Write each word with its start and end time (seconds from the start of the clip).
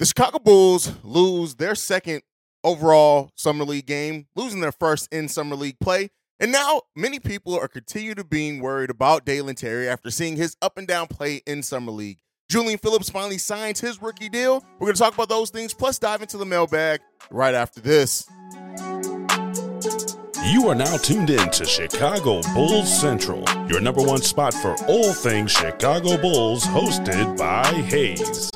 The 0.00 0.06
Chicago 0.06 0.38
Bulls 0.38 0.94
lose 1.02 1.56
their 1.56 1.74
second 1.74 2.22
overall 2.64 3.32
Summer 3.34 3.66
League 3.66 3.84
game, 3.84 4.28
losing 4.34 4.62
their 4.62 4.72
first 4.72 5.12
in 5.12 5.28
Summer 5.28 5.54
League 5.54 5.78
play. 5.78 6.08
And 6.40 6.50
now 6.50 6.80
many 6.96 7.18
people 7.18 7.54
are 7.54 7.68
continue 7.68 8.14
to 8.14 8.24
being 8.24 8.62
worried 8.62 8.88
about 8.88 9.26
Dalen 9.26 9.56
Terry 9.56 9.90
after 9.90 10.10
seeing 10.10 10.36
his 10.36 10.56
up 10.62 10.78
and 10.78 10.88
down 10.88 11.08
play 11.08 11.42
in 11.46 11.62
Summer 11.62 11.92
League. 11.92 12.20
Julian 12.48 12.78
Phillips 12.78 13.10
finally 13.10 13.36
signs 13.36 13.78
his 13.78 14.00
rookie 14.00 14.30
deal. 14.30 14.64
We're 14.78 14.86
going 14.86 14.94
to 14.94 15.00
talk 15.00 15.12
about 15.12 15.28
those 15.28 15.50
things, 15.50 15.74
plus 15.74 15.98
dive 15.98 16.22
into 16.22 16.38
the 16.38 16.46
mailbag 16.46 17.00
right 17.30 17.54
after 17.54 17.82
this. 17.82 18.26
You 20.46 20.66
are 20.70 20.74
now 20.74 20.96
tuned 20.96 21.28
in 21.28 21.50
to 21.50 21.66
Chicago 21.66 22.40
Bulls 22.54 22.90
Central, 22.90 23.44
your 23.68 23.82
number 23.82 24.00
one 24.00 24.22
spot 24.22 24.54
for 24.54 24.74
all 24.86 25.12
things 25.12 25.52
Chicago 25.52 26.16
Bulls, 26.16 26.64
hosted 26.64 27.36
by 27.36 27.66
Haize. 27.82 28.50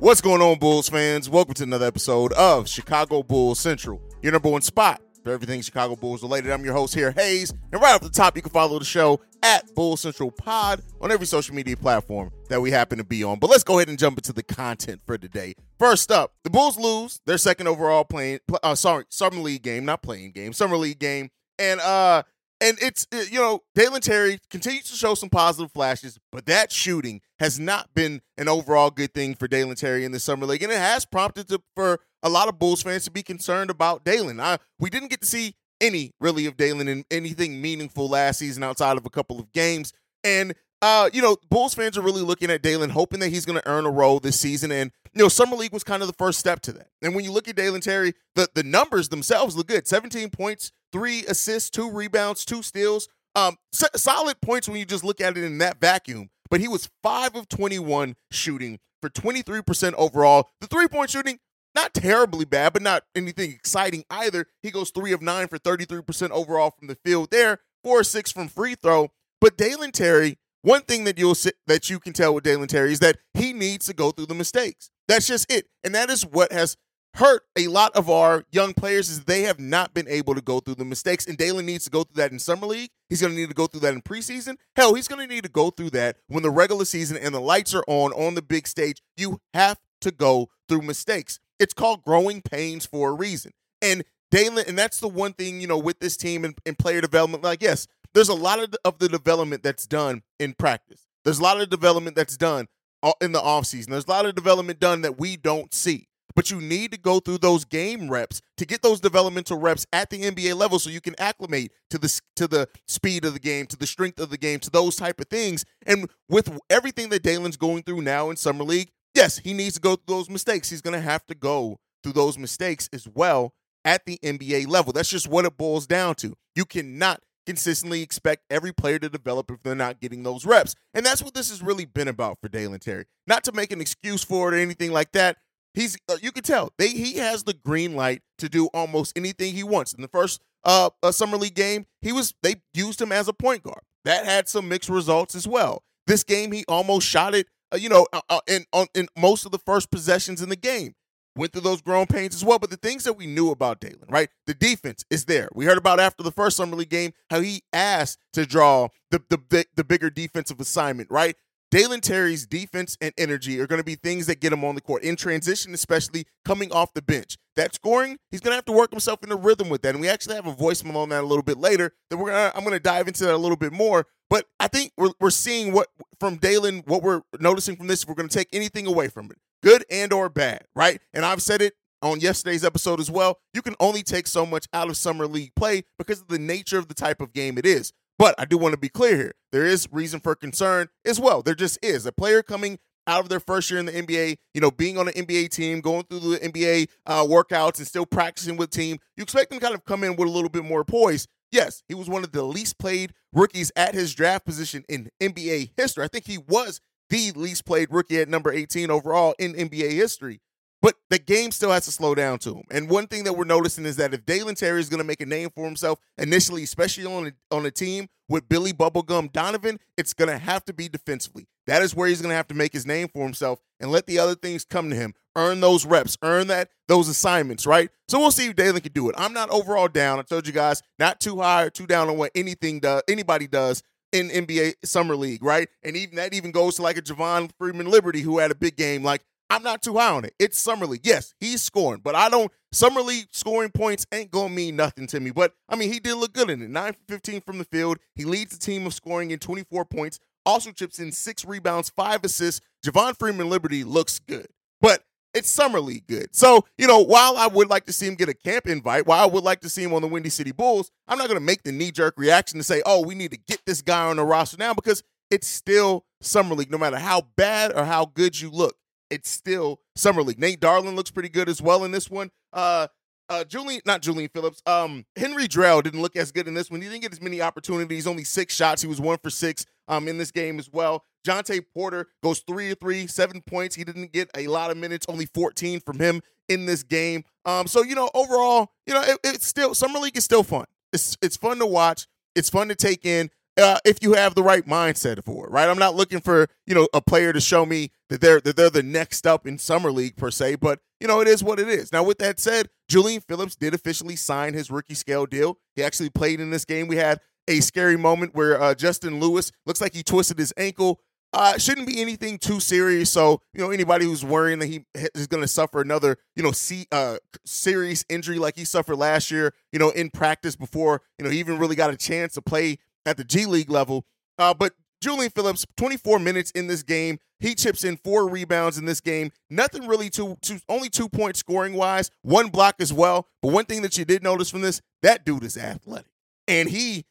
What's 0.00 0.22
going 0.22 0.40
on, 0.40 0.58
Bulls 0.58 0.88
fans? 0.88 1.28
Welcome 1.28 1.52
to 1.52 1.62
another 1.62 1.84
episode 1.84 2.32
of 2.32 2.66
Chicago 2.66 3.22
Bulls 3.22 3.60
Central, 3.60 4.00
your 4.22 4.32
number 4.32 4.48
one 4.48 4.62
spot 4.62 5.02
for 5.22 5.30
everything 5.30 5.60
Chicago 5.60 5.94
Bulls 5.94 6.22
related. 6.22 6.50
I'm 6.52 6.64
your 6.64 6.72
host 6.72 6.94
here, 6.94 7.10
Haize, 7.10 7.50
and 7.50 7.82
right 7.82 7.94
off 7.94 8.00
the 8.00 8.08
top, 8.08 8.34
you 8.34 8.40
can 8.40 8.50
follow 8.50 8.78
the 8.78 8.84
show 8.86 9.20
at 9.42 9.74
Bull 9.74 9.98
Central 9.98 10.30
Pod 10.30 10.80
on 11.02 11.12
every 11.12 11.26
social 11.26 11.54
media 11.54 11.76
platform 11.76 12.30
that 12.48 12.62
we 12.62 12.70
happen 12.70 12.96
to 12.96 13.04
be 13.04 13.22
on. 13.22 13.38
But 13.38 13.50
let's 13.50 13.62
go 13.62 13.78
ahead 13.78 13.90
and 13.90 13.98
jump 13.98 14.16
into 14.16 14.32
the 14.32 14.42
content 14.42 15.02
for 15.04 15.18
today. 15.18 15.52
First 15.78 16.10
up, 16.10 16.32
the 16.44 16.50
Bulls 16.50 16.78
lose 16.78 17.20
their 17.26 17.36
second 17.36 17.68
overall 17.68 18.04
playing, 18.04 18.38
uh, 18.62 18.74
sorry, 18.76 19.04
summer 19.10 19.36
league 19.36 19.62
game, 19.62 19.84
not 19.84 20.00
playing 20.02 20.32
game, 20.32 20.54
summer 20.54 20.78
league 20.78 20.98
game, 20.98 21.28
and 21.58 21.78
uh, 21.78 22.22
and 22.60 22.78
it's 22.80 23.06
you 23.30 23.38
know 23.38 23.60
Dalen 23.74 24.00
Terry 24.00 24.38
continues 24.50 24.84
to 24.84 24.96
show 24.96 25.14
some 25.14 25.30
positive 25.30 25.72
flashes, 25.72 26.18
but 26.30 26.46
that 26.46 26.72
shooting 26.72 27.20
has 27.38 27.58
not 27.58 27.92
been 27.94 28.20
an 28.36 28.48
overall 28.48 28.90
good 28.90 29.14
thing 29.14 29.34
for 29.34 29.48
Dalen 29.48 29.76
Terry 29.76 30.04
in 30.04 30.12
the 30.12 30.20
summer 30.20 30.46
league, 30.46 30.62
and 30.62 30.72
it 30.72 30.78
has 30.78 31.04
prompted 31.04 31.48
to, 31.48 31.62
for 31.74 32.00
a 32.22 32.28
lot 32.28 32.48
of 32.48 32.58
Bulls 32.58 32.82
fans 32.82 33.04
to 33.04 33.10
be 33.10 33.22
concerned 33.22 33.70
about 33.70 34.04
Dalen. 34.04 34.40
I, 34.40 34.58
we 34.78 34.90
didn't 34.90 35.08
get 35.08 35.22
to 35.22 35.26
see 35.26 35.54
any 35.80 36.12
really 36.20 36.46
of 36.46 36.56
Dalen 36.56 36.88
in 36.88 37.04
anything 37.10 37.60
meaningful 37.60 38.08
last 38.08 38.38
season 38.38 38.62
outside 38.62 38.96
of 38.96 39.06
a 39.06 39.10
couple 39.10 39.40
of 39.40 39.52
games, 39.52 39.92
and 40.22 40.54
uh, 40.82 41.10
you 41.12 41.20
know, 41.20 41.36
Bulls 41.50 41.74
fans 41.74 41.98
are 41.98 42.02
really 42.02 42.22
looking 42.22 42.50
at 42.50 42.62
Dalen, 42.62 42.90
hoping 42.90 43.20
that 43.20 43.28
he's 43.28 43.44
going 43.44 43.58
to 43.60 43.68
earn 43.68 43.84
a 43.84 43.90
role 43.90 44.18
this 44.18 44.40
season. 44.40 44.72
And, 44.72 44.90
you 45.12 45.22
know, 45.22 45.28
Summer 45.28 45.54
League 45.56 45.72
was 45.72 45.84
kind 45.84 46.02
of 46.02 46.08
the 46.08 46.14
first 46.14 46.38
step 46.38 46.60
to 46.62 46.72
that. 46.72 46.88
And 47.02 47.14
when 47.14 47.24
you 47.24 47.32
look 47.32 47.48
at 47.48 47.56
Dalen 47.56 47.82
Terry, 47.82 48.14
the, 48.34 48.48
the 48.54 48.62
numbers 48.62 49.10
themselves 49.10 49.56
look 49.56 49.66
good 49.66 49.86
17 49.86 50.30
points, 50.30 50.72
three 50.92 51.24
assists, 51.26 51.70
two 51.70 51.90
rebounds, 51.90 52.44
two 52.44 52.62
steals. 52.62 53.08
Um, 53.36 53.56
solid 53.72 54.40
points 54.40 54.68
when 54.68 54.78
you 54.78 54.84
just 54.84 55.04
look 55.04 55.20
at 55.20 55.36
it 55.36 55.44
in 55.44 55.58
that 55.58 55.80
vacuum 55.80 56.30
but 56.50 56.60
he 56.60 56.68
was 56.68 56.90
5 57.02 57.36
of 57.36 57.48
21 57.48 58.16
shooting 58.30 58.80
for 59.00 59.08
23% 59.08 59.94
overall. 59.94 60.50
The 60.60 60.66
three 60.66 60.88
point 60.88 61.10
shooting, 61.10 61.38
not 61.74 61.94
terribly 61.94 62.44
bad, 62.44 62.72
but 62.72 62.82
not 62.82 63.04
anything 63.14 63.52
exciting 63.52 64.04
either. 64.10 64.46
He 64.62 64.70
goes 64.70 64.90
3 64.90 65.12
of 65.12 65.22
9 65.22 65.48
for 65.48 65.58
33% 65.58 66.30
overall 66.30 66.72
from 66.76 66.88
the 66.88 66.98
field 67.04 67.30
there, 67.30 67.60
4 67.84 68.04
6 68.04 68.32
from 68.32 68.48
free 68.48 68.74
throw. 68.74 69.10
But 69.40 69.56
Dalen 69.56 69.92
Terry, 69.92 70.38
one 70.62 70.82
thing 70.82 71.04
that 71.04 71.18
you'll 71.18 71.36
see, 71.36 71.52
that 71.66 71.88
you 71.88 71.98
can 71.98 72.12
tell 72.12 72.34
with 72.34 72.44
Dalen 72.44 72.68
Terry 72.68 72.92
is 72.92 72.98
that 72.98 73.16
he 73.32 73.52
needs 73.52 73.86
to 73.86 73.94
go 73.94 74.10
through 74.10 74.26
the 74.26 74.34
mistakes. 74.34 74.90
That's 75.08 75.26
just 75.26 75.50
it. 75.50 75.66
And 75.82 75.94
that 75.94 76.10
is 76.10 76.26
what 76.26 76.52
has 76.52 76.76
hurt 77.14 77.42
a 77.56 77.66
lot 77.66 77.94
of 77.96 78.08
our 78.08 78.44
young 78.50 78.72
players 78.72 79.10
is 79.10 79.24
they 79.24 79.42
have 79.42 79.58
not 79.58 79.92
been 79.92 80.08
able 80.08 80.34
to 80.34 80.40
go 80.40 80.60
through 80.60 80.76
the 80.76 80.84
mistakes. 80.84 81.26
And 81.26 81.36
Dalen 81.36 81.66
needs 81.66 81.84
to 81.84 81.90
go 81.90 82.04
through 82.04 82.22
that 82.22 82.32
in 82.32 82.38
summer 82.38 82.66
league. 82.66 82.90
He's 83.08 83.20
going 83.20 83.34
to 83.34 83.38
need 83.38 83.48
to 83.48 83.54
go 83.54 83.66
through 83.66 83.80
that 83.80 83.94
in 83.94 84.02
preseason. 84.02 84.56
Hell, 84.76 84.94
he's 84.94 85.08
going 85.08 85.26
to 85.26 85.32
need 85.32 85.44
to 85.44 85.50
go 85.50 85.70
through 85.70 85.90
that 85.90 86.16
when 86.28 86.42
the 86.42 86.50
regular 86.50 86.84
season 86.84 87.16
and 87.16 87.34
the 87.34 87.40
lights 87.40 87.74
are 87.74 87.84
on 87.86 88.12
on 88.12 88.34
the 88.34 88.42
big 88.42 88.66
stage. 88.66 89.02
You 89.16 89.40
have 89.54 89.78
to 90.02 90.10
go 90.10 90.48
through 90.68 90.82
mistakes. 90.82 91.40
It's 91.58 91.74
called 91.74 92.04
growing 92.04 92.42
pains 92.42 92.86
for 92.86 93.10
a 93.10 93.12
reason. 93.12 93.52
And 93.82 94.04
Dalen, 94.30 94.64
and 94.68 94.78
that's 94.78 95.00
the 95.00 95.08
one 95.08 95.32
thing, 95.32 95.60
you 95.60 95.66
know, 95.66 95.78
with 95.78 95.98
this 95.98 96.16
team 96.16 96.44
and, 96.44 96.56
and 96.64 96.78
player 96.78 97.00
development. 97.00 97.42
Like, 97.42 97.62
yes, 97.62 97.86
there's 98.14 98.28
a 98.28 98.34
lot 98.34 98.60
of 98.60 98.70
the, 98.70 98.78
of 98.84 98.98
the 98.98 99.08
development 99.08 99.62
that's 99.62 99.86
done 99.86 100.22
in 100.38 100.54
practice. 100.54 101.06
There's 101.24 101.40
a 101.40 101.42
lot 101.42 101.60
of 101.60 101.68
development 101.68 102.16
that's 102.16 102.36
done 102.36 102.68
uh, 103.02 103.12
in 103.20 103.32
the 103.32 103.40
offseason. 103.40 103.86
There's 103.86 104.06
a 104.06 104.10
lot 104.10 104.26
of 104.26 104.34
development 104.34 104.78
done 104.78 105.02
that 105.02 105.18
we 105.18 105.36
don't 105.36 105.74
see 105.74 106.08
but 106.34 106.50
you 106.50 106.60
need 106.60 106.92
to 106.92 106.98
go 106.98 107.20
through 107.20 107.38
those 107.38 107.64
game 107.64 108.10
reps 108.10 108.40
to 108.56 108.66
get 108.66 108.82
those 108.82 109.00
developmental 109.00 109.58
reps 109.58 109.86
at 109.92 110.10
the 110.10 110.22
NBA 110.22 110.54
level 110.56 110.78
so 110.78 110.90
you 110.90 111.00
can 111.00 111.14
acclimate 111.18 111.72
to 111.90 111.98
the 111.98 112.20
to 112.36 112.46
the 112.46 112.68
speed 112.86 113.24
of 113.24 113.34
the 113.34 113.40
game, 113.40 113.66
to 113.66 113.76
the 113.76 113.86
strength 113.86 114.20
of 114.20 114.30
the 114.30 114.38
game, 114.38 114.60
to 114.60 114.70
those 114.70 114.96
type 114.96 115.20
of 115.20 115.28
things. 115.28 115.64
And 115.86 116.10
with 116.28 116.58
everything 116.68 117.08
that 117.10 117.22
Dalen's 117.22 117.56
going 117.56 117.82
through 117.82 118.02
now 118.02 118.30
in 118.30 118.36
summer 118.36 118.64
league, 118.64 118.90
yes, 119.14 119.38
he 119.38 119.52
needs 119.52 119.74
to 119.74 119.80
go 119.80 119.96
through 119.96 120.16
those 120.16 120.30
mistakes. 120.30 120.70
He's 120.70 120.82
going 120.82 120.94
to 120.94 121.00
have 121.00 121.26
to 121.26 121.34
go 121.34 121.78
through 122.02 122.12
those 122.12 122.38
mistakes 122.38 122.88
as 122.92 123.08
well 123.08 123.52
at 123.84 124.04
the 124.06 124.18
NBA 124.22 124.68
level. 124.68 124.92
That's 124.92 125.10
just 125.10 125.28
what 125.28 125.44
it 125.44 125.56
boils 125.56 125.86
down 125.86 126.14
to. 126.16 126.34
You 126.54 126.64
cannot 126.64 127.20
consistently 127.46 128.02
expect 128.02 128.44
every 128.50 128.72
player 128.72 128.98
to 128.98 129.08
develop 129.08 129.50
if 129.50 129.62
they're 129.62 129.74
not 129.74 130.00
getting 130.00 130.22
those 130.22 130.44
reps. 130.44 130.74
And 130.94 131.04
that's 131.04 131.22
what 131.22 131.34
this 131.34 131.50
has 131.50 131.62
really 131.62 131.84
been 131.84 132.08
about 132.08 132.38
for 132.40 132.48
Dalen 132.48 132.80
Terry. 132.80 133.06
Not 133.26 133.44
to 133.44 133.52
make 133.52 133.72
an 133.72 133.80
excuse 133.80 134.22
for 134.22 134.48
it 134.48 134.56
or 134.56 134.58
anything 134.58 134.92
like 134.92 135.12
that, 135.12 135.38
He's 135.74 135.96
uh, 136.08 136.16
you 136.20 136.32
can 136.32 136.42
tell 136.42 136.72
they 136.78 136.88
he 136.88 137.16
has 137.16 137.44
the 137.44 137.54
green 137.54 137.94
light 137.94 138.22
to 138.38 138.48
do 138.48 138.66
almost 138.68 139.16
anything 139.16 139.54
he 139.54 139.62
wants. 139.62 139.92
In 139.92 140.02
the 140.02 140.08
first 140.08 140.40
uh, 140.64 140.90
uh, 141.02 141.12
summer 141.12 141.36
league 141.36 141.54
game, 141.54 141.86
he 142.00 142.12
was 142.12 142.34
they 142.42 142.56
used 142.74 143.00
him 143.00 143.12
as 143.12 143.28
a 143.28 143.32
point 143.32 143.62
guard. 143.62 143.82
That 144.04 144.24
had 144.24 144.48
some 144.48 144.68
mixed 144.68 144.88
results 144.88 145.34
as 145.34 145.46
well. 145.46 145.82
This 146.06 146.24
game, 146.24 146.52
he 146.52 146.64
almost 146.66 147.06
shot 147.06 147.34
it. 147.34 147.46
Uh, 147.72 147.76
you 147.76 147.88
know, 147.88 148.06
uh, 148.12 148.20
uh, 148.28 148.40
in 148.48 148.64
on, 148.72 148.86
in 148.94 149.08
most 149.16 149.46
of 149.46 149.52
the 149.52 149.58
first 149.58 149.90
possessions 149.90 150.42
in 150.42 150.48
the 150.48 150.56
game. 150.56 150.94
Went 151.36 151.52
through 151.52 151.62
those 151.62 151.80
growing 151.80 152.08
pains 152.08 152.34
as 152.34 152.44
well. 152.44 152.58
But 152.58 152.70
the 152.70 152.76
things 152.76 153.04
that 153.04 153.12
we 153.12 153.26
knew 153.26 153.52
about 153.52 153.78
Dalen, 153.78 154.08
right? 154.08 154.28
The 154.48 154.54
defense 154.54 155.04
is 155.10 155.26
there. 155.26 155.48
We 155.54 155.64
heard 155.64 155.78
about 155.78 156.00
after 156.00 156.24
the 156.24 156.32
first 156.32 156.56
summer 156.56 156.74
league 156.74 156.90
game 156.90 157.12
how 157.30 157.40
he 157.40 157.62
asked 157.72 158.18
to 158.32 158.44
draw 158.44 158.88
the 159.12 159.22
the 159.30 159.38
the, 159.48 159.64
the 159.76 159.84
bigger 159.84 160.10
defensive 160.10 160.58
assignment, 160.58 161.08
right? 161.10 161.36
Dalen 161.70 162.00
Terry's 162.00 162.46
defense 162.46 162.96
and 163.00 163.14
energy 163.16 163.60
are 163.60 163.66
going 163.66 163.78
to 163.80 163.84
be 163.84 163.94
things 163.94 164.26
that 164.26 164.40
get 164.40 164.52
him 164.52 164.64
on 164.64 164.74
the 164.74 164.80
court 164.80 165.04
in 165.04 165.14
transition, 165.14 165.72
especially 165.72 166.24
coming 166.44 166.72
off 166.72 166.94
the 166.94 167.02
bench. 167.02 167.36
That 167.54 167.74
scoring, 167.74 168.18
he's 168.30 168.40
going 168.40 168.52
to 168.52 168.56
have 168.56 168.64
to 168.64 168.72
work 168.72 168.90
himself 168.90 169.22
in 169.22 169.30
a 169.30 169.36
rhythm 169.36 169.68
with 169.68 169.82
that. 169.82 169.90
And 169.90 170.00
we 170.00 170.08
actually 170.08 170.34
have 170.34 170.46
a 170.46 170.54
voicemail 170.54 170.96
on 170.96 171.10
that 171.10 171.22
a 171.22 171.26
little 171.26 171.44
bit 171.44 171.58
later 171.58 171.92
that 172.08 172.16
we're 172.16 172.30
gonna, 172.30 172.52
I'm 172.54 172.64
going 172.64 172.72
to 172.72 172.80
dive 172.80 173.06
into 173.06 173.24
that 173.24 173.34
a 173.34 173.36
little 173.36 173.56
bit 173.56 173.72
more. 173.72 174.06
But 174.28 174.46
I 174.58 174.68
think 174.68 174.92
we're, 174.96 175.12
we're 175.20 175.30
seeing 175.30 175.72
what 175.72 175.88
from 176.18 176.36
Dalen, 176.36 176.84
what 176.86 177.02
we're 177.02 177.22
noticing 177.38 177.76
from 177.76 177.86
this, 177.86 178.06
we're 178.06 178.14
going 178.14 178.28
to 178.28 178.36
take 178.36 178.48
anything 178.52 178.86
away 178.86 179.08
from 179.08 179.26
it, 179.26 179.38
good 179.62 179.84
and 179.90 180.12
or 180.12 180.28
bad, 180.28 180.64
right? 180.74 181.00
And 181.12 181.24
I've 181.24 181.42
said 181.42 181.62
it 181.62 181.74
on 182.02 182.20
yesterday's 182.20 182.64
episode 182.64 183.00
as 183.00 183.10
well. 183.10 183.38
You 183.52 183.62
can 183.62 183.74
only 183.78 184.02
take 184.02 184.26
so 184.26 184.46
much 184.46 184.66
out 184.72 184.88
of 184.88 184.96
summer 184.96 185.26
league 185.26 185.54
play 185.54 185.84
because 185.98 186.20
of 186.20 186.28
the 186.28 186.38
nature 186.38 186.78
of 186.78 186.88
the 186.88 186.94
type 186.94 187.20
of 187.20 187.32
game 187.32 187.58
it 187.58 187.66
is. 187.66 187.92
But 188.20 188.34
I 188.36 188.44
do 188.44 188.58
want 188.58 188.74
to 188.74 188.78
be 188.78 188.90
clear 188.90 189.16
here. 189.16 189.32
There 189.50 189.64
is 189.64 189.88
reason 189.90 190.20
for 190.20 190.34
concern 190.34 190.88
as 191.06 191.18
well. 191.18 191.40
There 191.40 191.54
just 191.54 191.78
is. 191.82 192.04
A 192.04 192.12
player 192.12 192.42
coming 192.42 192.78
out 193.06 193.20
of 193.20 193.30
their 193.30 193.40
first 193.40 193.70
year 193.70 193.80
in 193.80 193.86
the 193.86 193.92
NBA, 193.92 194.36
you 194.52 194.60
know, 194.60 194.70
being 194.70 194.98
on 194.98 195.08
an 195.08 195.14
NBA 195.14 195.48
team, 195.48 195.80
going 195.80 196.02
through 196.02 196.20
the 196.20 196.38
NBA 196.38 196.88
uh, 197.06 197.24
workouts 197.24 197.78
and 197.78 197.86
still 197.86 198.04
practicing 198.04 198.58
with 198.58 198.68
team, 198.68 198.98
you 199.16 199.22
expect 199.22 199.48
them 199.48 199.58
kind 199.58 199.74
of 199.74 199.86
come 199.86 200.04
in 200.04 200.16
with 200.16 200.28
a 200.28 200.30
little 200.30 200.50
bit 200.50 200.66
more 200.66 200.84
poise. 200.84 201.26
Yes, 201.50 201.82
he 201.88 201.94
was 201.94 202.10
one 202.10 202.22
of 202.22 202.32
the 202.32 202.42
least 202.42 202.78
played 202.78 203.14
rookies 203.32 203.72
at 203.74 203.94
his 203.94 204.14
draft 204.14 204.44
position 204.44 204.84
in 204.86 205.08
NBA 205.18 205.70
history. 205.78 206.04
I 206.04 206.08
think 206.08 206.26
he 206.26 206.36
was 206.36 206.82
the 207.08 207.32
least 207.32 207.64
played 207.64 207.88
rookie 207.90 208.20
at 208.20 208.28
number 208.28 208.52
18 208.52 208.90
overall 208.90 209.34
in 209.38 209.54
NBA 209.54 209.92
history. 209.92 210.40
But 210.82 210.94
the 211.10 211.18
game 211.18 211.50
still 211.50 211.70
has 211.72 211.84
to 211.84 211.92
slow 211.92 212.14
down 212.14 212.38
to 212.40 212.54
him. 212.54 212.64
And 212.70 212.88
one 212.88 213.06
thing 213.06 213.24
that 213.24 213.34
we're 213.34 213.44
noticing 213.44 213.84
is 213.84 213.96
that 213.96 214.14
if 214.14 214.24
Dalen 214.24 214.54
Terry 214.54 214.80
is 214.80 214.88
going 214.88 214.98
to 214.98 215.04
make 215.04 215.20
a 215.20 215.26
name 215.26 215.50
for 215.54 215.64
himself 215.64 215.98
initially, 216.16 216.62
especially 216.62 217.04
on 217.04 217.26
a, 217.26 217.54
on 217.54 217.66
a 217.66 217.70
team 217.70 218.08
with 218.28 218.48
Billy 218.48 218.72
Bubblegum 218.72 219.32
Donovan, 219.32 219.78
it's 219.98 220.14
going 220.14 220.30
to 220.30 220.38
have 220.38 220.64
to 220.64 220.72
be 220.72 220.88
defensively. 220.88 221.46
That 221.66 221.82
is 221.82 221.94
where 221.94 222.08
he's 222.08 222.22
going 222.22 222.30
to 222.30 222.36
have 222.36 222.48
to 222.48 222.54
make 222.54 222.72
his 222.72 222.86
name 222.86 223.08
for 223.08 223.24
himself 223.24 223.60
and 223.78 223.90
let 223.90 224.06
the 224.06 224.18
other 224.18 224.34
things 224.34 224.64
come 224.64 224.88
to 224.90 224.96
him. 224.96 225.14
Earn 225.36 225.60
those 225.60 225.86
reps, 225.86 226.16
earn 226.22 226.48
that 226.48 226.70
those 226.88 227.08
assignments, 227.08 227.64
right? 227.64 227.90
So 228.08 228.18
we'll 228.18 228.32
see 228.32 228.48
if 228.48 228.56
Dalen 228.56 228.80
can 228.80 228.92
do 228.92 229.08
it. 229.08 229.14
I'm 229.16 229.32
not 229.32 229.50
overall 229.50 229.86
down. 229.86 230.18
I 230.18 230.22
told 230.22 230.46
you 230.46 230.52
guys, 230.52 230.82
not 230.98 231.20
too 231.20 231.38
high 231.38 231.64
or 231.64 231.70
too 231.70 231.86
down 231.86 232.08
on 232.08 232.16
what 232.16 232.32
anything 232.34 232.80
does, 232.80 233.02
anybody 233.06 233.46
does 233.46 233.84
in 234.12 234.28
NBA 234.28 234.74
Summer 234.84 235.14
League, 235.14 235.44
right? 235.44 235.68
And 235.84 235.96
even 235.96 236.16
that 236.16 236.34
even 236.34 236.50
goes 236.50 236.76
to 236.76 236.82
like 236.82 236.96
a 236.96 237.02
Javon 237.02 237.50
Freeman 237.58 237.88
Liberty 237.88 238.22
who 238.22 238.38
had 238.38 238.50
a 238.50 238.56
big 238.56 238.76
game. 238.76 239.04
Like 239.04 239.22
I'm 239.50 239.64
not 239.64 239.82
too 239.82 239.96
high 239.96 240.12
on 240.12 240.24
it. 240.24 240.32
It's 240.38 240.56
Summer 240.56 240.86
League. 240.86 241.04
Yes, 241.04 241.34
he's 241.40 241.60
scoring, 241.60 242.00
but 242.02 242.14
I 242.14 242.28
don't. 242.28 242.52
Summer 242.70 243.00
League 243.00 243.26
scoring 243.32 243.70
points 243.70 244.06
ain't 244.14 244.30
gonna 244.30 244.54
mean 244.54 244.76
nothing 244.76 245.08
to 245.08 245.18
me. 245.18 245.32
But 245.32 245.54
I 245.68 245.74
mean, 245.74 245.92
he 245.92 245.98
did 245.98 246.14
look 246.14 246.32
good 246.32 246.48
in 246.48 246.62
it. 246.62 246.70
Nine 246.70 246.92
for 246.92 247.00
15 247.08 247.40
from 247.40 247.58
the 247.58 247.64
field. 247.64 247.98
He 248.14 248.24
leads 248.24 248.56
the 248.56 248.64
team 248.64 248.86
of 248.86 248.94
scoring 248.94 249.32
in 249.32 249.40
24 249.40 249.84
points. 249.86 250.20
Also 250.46 250.70
chips 250.70 251.00
in 251.00 251.10
six 251.10 251.44
rebounds, 251.44 251.90
five 251.90 252.24
assists. 252.24 252.60
Javon 252.86 253.18
Freeman 253.18 253.50
Liberty 253.50 253.82
looks 253.82 254.20
good, 254.20 254.46
but 254.80 255.02
it's 255.34 255.50
Summer 255.50 255.80
League 255.80 256.06
good. 256.06 256.28
So 256.32 256.64
you 256.78 256.86
know, 256.86 257.00
while 257.00 257.36
I 257.36 257.48
would 257.48 257.68
like 257.68 257.86
to 257.86 257.92
see 257.92 258.06
him 258.06 258.14
get 258.14 258.28
a 258.28 258.34
camp 258.34 258.68
invite, 258.68 259.08
while 259.08 259.20
I 259.20 259.26
would 259.26 259.44
like 259.44 259.62
to 259.62 259.68
see 259.68 259.82
him 259.82 259.92
on 259.92 260.00
the 260.00 260.08
Windy 260.08 260.30
City 260.30 260.52
Bulls, 260.52 260.92
I'm 261.08 261.18
not 261.18 261.26
gonna 261.26 261.40
make 261.40 261.64
the 261.64 261.72
knee 261.72 261.90
jerk 261.90 262.14
reaction 262.16 262.58
to 262.58 262.64
say, 262.64 262.82
oh, 262.86 263.04
we 263.04 263.16
need 263.16 263.32
to 263.32 263.38
get 263.48 263.62
this 263.66 263.82
guy 263.82 264.06
on 264.06 264.16
the 264.16 264.24
roster 264.24 264.58
now 264.58 264.74
because 264.74 265.02
it's 265.28 265.48
still 265.48 266.04
Summer 266.20 266.54
League. 266.54 266.70
No 266.70 266.78
matter 266.78 266.98
how 267.00 267.22
bad 267.34 267.72
or 267.74 267.84
how 267.84 268.04
good 268.04 268.40
you 268.40 268.48
look 268.48 268.76
it's 269.10 269.28
still 269.28 269.80
summer 269.96 270.22
league. 270.22 270.38
Nate 270.38 270.60
Darling 270.60 270.96
looks 270.96 271.10
pretty 271.10 271.28
good 271.28 271.48
as 271.48 271.60
well 271.60 271.84
in 271.84 271.90
this 271.90 272.10
one. 272.10 272.30
Uh, 272.52 272.88
uh, 273.28 273.44
Julian, 273.44 273.80
not 273.86 274.02
Julian 274.02 274.28
Phillips. 274.34 274.60
Um, 274.66 275.04
Henri 275.16 275.46
Drell 275.46 275.82
didn't 275.82 276.02
look 276.02 276.16
as 276.16 276.32
good 276.32 276.48
in 276.48 276.54
this 276.54 276.68
one. 276.68 276.80
He 276.80 276.88
didn't 276.88 277.02
get 277.02 277.12
as 277.12 277.20
many 277.20 277.40
opportunities. 277.40 278.06
Only 278.06 278.24
six 278.24 278.56
shots. 278.56 278.82
He 278.82 278.88
was 278.88 279.00
one 279.00 279.18
for 279.22 279.30
six. 279.30 279.66
Um, 279.86 280.06
in 280.06 280.18
this 280.18 280.30
game 280.30 280.60
as 280.60 280.70
well. 280.72 281.04
Jontay 281.26 281.62
Porter 281.74 282.06
goes 282.22 282.44
three 282.46 282.70
or 282.70 282.76
three, 282.76 283.08
seven 283.08 283.40
points. 283.42 283.74
He 283.74 283.82
didn't 283.82 284.12
get 284.12 284.30
a 284.36 284.46
lot 284.46 284.70
of 284.70 284.76
minutes. 284.76 285.04
Only 285.08 285.26
14 285.26 285.80
from 285.80 285.98
him 285.98 286.22
in 286.48 286.66
this 286.66 286.84
game. 286.84 287.24
Um, 287.44 287.66
so 287.66 287.82
you 287.82 287.96
know, 287.96 288.08
overall, 288.14 288.70
you 288.86 288.94
know, 288.94 289.02
it, 289.02 289.18
it's 289.24 289.46
still 289.46 289.74
summer 289.74 289.98
league 289.98 290.16
is 290.16 290.24
still 290.24 290.44
fun. 290.44 290.66
It's 290.92 291.16
it's 291.22 291.36
fun 291.36 291.58
to 291.58 291.66
watch. 291.66 292.06
It's 292.36 292.50
fun 292.50 292.68
to 292.68 292.76
take 292.76 293.04
in. 293.04 293.30
Uh, 293.56 293.78
if 293.84 293.98
you 294.00 294.14
have 294.14 294.34
the 294.34 294.42
right 294.42 294.66
mindset 294.66 295.22
for 295.24 295.46
it, 295.46 295.50
right? 295.50 295.68
I'm 295.68 295.78
not 295.78 295.94
looking 295.94 296.20
for 296.20 296.48
you 296.66 296.74
know 296.74 296.88
a 296.94 297.00
player 297.00 297.32
to 297.32 297.40
show 297.40 297.66
me 297.66 297.90
that 298.08 298.20
they're 298.20 298.40
that 298.40 298.56
they're 298.56 298.70
the 298.70 298.82
next 298.82 299.26
up 299.26 299.46
in 299.46 299.58
summer 299.58 299.90
league 299.90 300.16
per 300.16 300.30
se, 300.30 300.56
but 300.56 300.78
you 301.00 301.08
know 301.08 301.20
it 301.20 301.28
is 301.28 301.42
what 301.42 301.58
it 301.58 301.68
is. 301.68 301.92
Now, 301.92 302.02
with 302.02 302.18
that 302.18 302.38
said, 302.38 302.68
Julian 302.88 303.20
Phillips 303.20 303.56
did 303.56 303.74
officially 303.74 304.16
sign 304.16 304.54
his 304.54 304.70
rookie 304.70 304.94
scale 304.94 305.26
deal. 305.26 305.58
He 305.74 305.82
actually 305.82 306.10
played 306.10 306.40
in 306.40 306.50
this 306.50 306.64
game. 306.64 306.86
We 306.86 306.96
had 306.96 307.20
a 307.48 307.60
scary 307.60 307.96
moment 307.96 308.34
where 308.34 308.60
uh, 308.60 308.74
Justin 308.74 309.20
Lewis 309.20 309.50
looks 309.66 309.80
like 309.80 309.94
he 309.94 310.02
twisted 310.02 310.38
his 310.38 310.54
ankle. 310.56 311.00
Uh, 311.32 311.56
shouldn't 311.58 311.86
be 311.86 312.00
anything 312.00 312.38
too 312.38 312.58
serious. 312.58 313.08
So, 313.10 313.40
you 313.54 313.60
know, 313.60 313.70
anybody 313.70 314.04
who's 314.04 314.24
worrying 314.24 314.58
that 314.58 314.66
he 314.66 314.84
is 315.14 315.28
going 315.28 315.42
to 315.42 315.48
suffer 315.48 315.80
another, 315.80 316.16
you 316.34 316.42
know, 316.42 316.50
see, 316.50 316.86
uh, 316.90 317.18
serious 317.44 318.04
injury 318.08 318.40
like 318.40 318.56
he 318.56 318.64
suffered 318.64 318.96
last 318.96 319.30
year, 319.30 319.54
you 319.72 319.78
know, 319.78 319.90
in 319.90 320.10
practice 320.10 320.56
before, 320.56 321.02
you 321.18 321.24
know, 321.24 321.30
he 321.30 321.38
even 321.38 321.58
really 321.58 321.76
got 321.76 321.92
a 321.92 321.96
chance 321.96 322.34
to 322.34 322.42
play 322.42 322.78
at 323.06 323.16
the 323.16 323.24
G 323.24 323.46
League 323.46 323.70
level. 323.70 324.04
Uh, 324.38 324.54
but 324.54 324.72
Julian 325.00 325.30
Phillips, 325.30 325.66
24 325.76 326.18
minutes 326.18 326.50
in 326.52 326.66
this 326.66 326.82
game. 326.82 327.18
He 327.38 327.54
chips 327.54 327.84
in 327.84 327.96
four 327.96 328.28
rebounds 328.28 328.76
in 328.76 328.84
this 328.84 329.00
game. 329.00 329.32
Nothing 329.48 329.86
really 329.86 330.10
too 330.10 330.36
only 330.68 330.90
two 330.90 331.08
points 331.08 331.38
scoring 331.38 331.72
wise, 331.74 332.10
one 332.22 332.48
block 332.48 332.76
as 332.80 332.92
well. 332.92 333.26
But 333.40 333.52
one 333.52 333.64
thing 333.64 333.80
that 333.82 333.96
you 333.96 334.04
did 334.04 334.22
notice 334.22 334.50
from 334.50 334.60
this, 334.60 334.82
that 335.02 335.24
dude 335.24 335.44
is 335.44 335.56
athletic. 335.56 336.12
And 336.46 336.68
he 336.68 337.06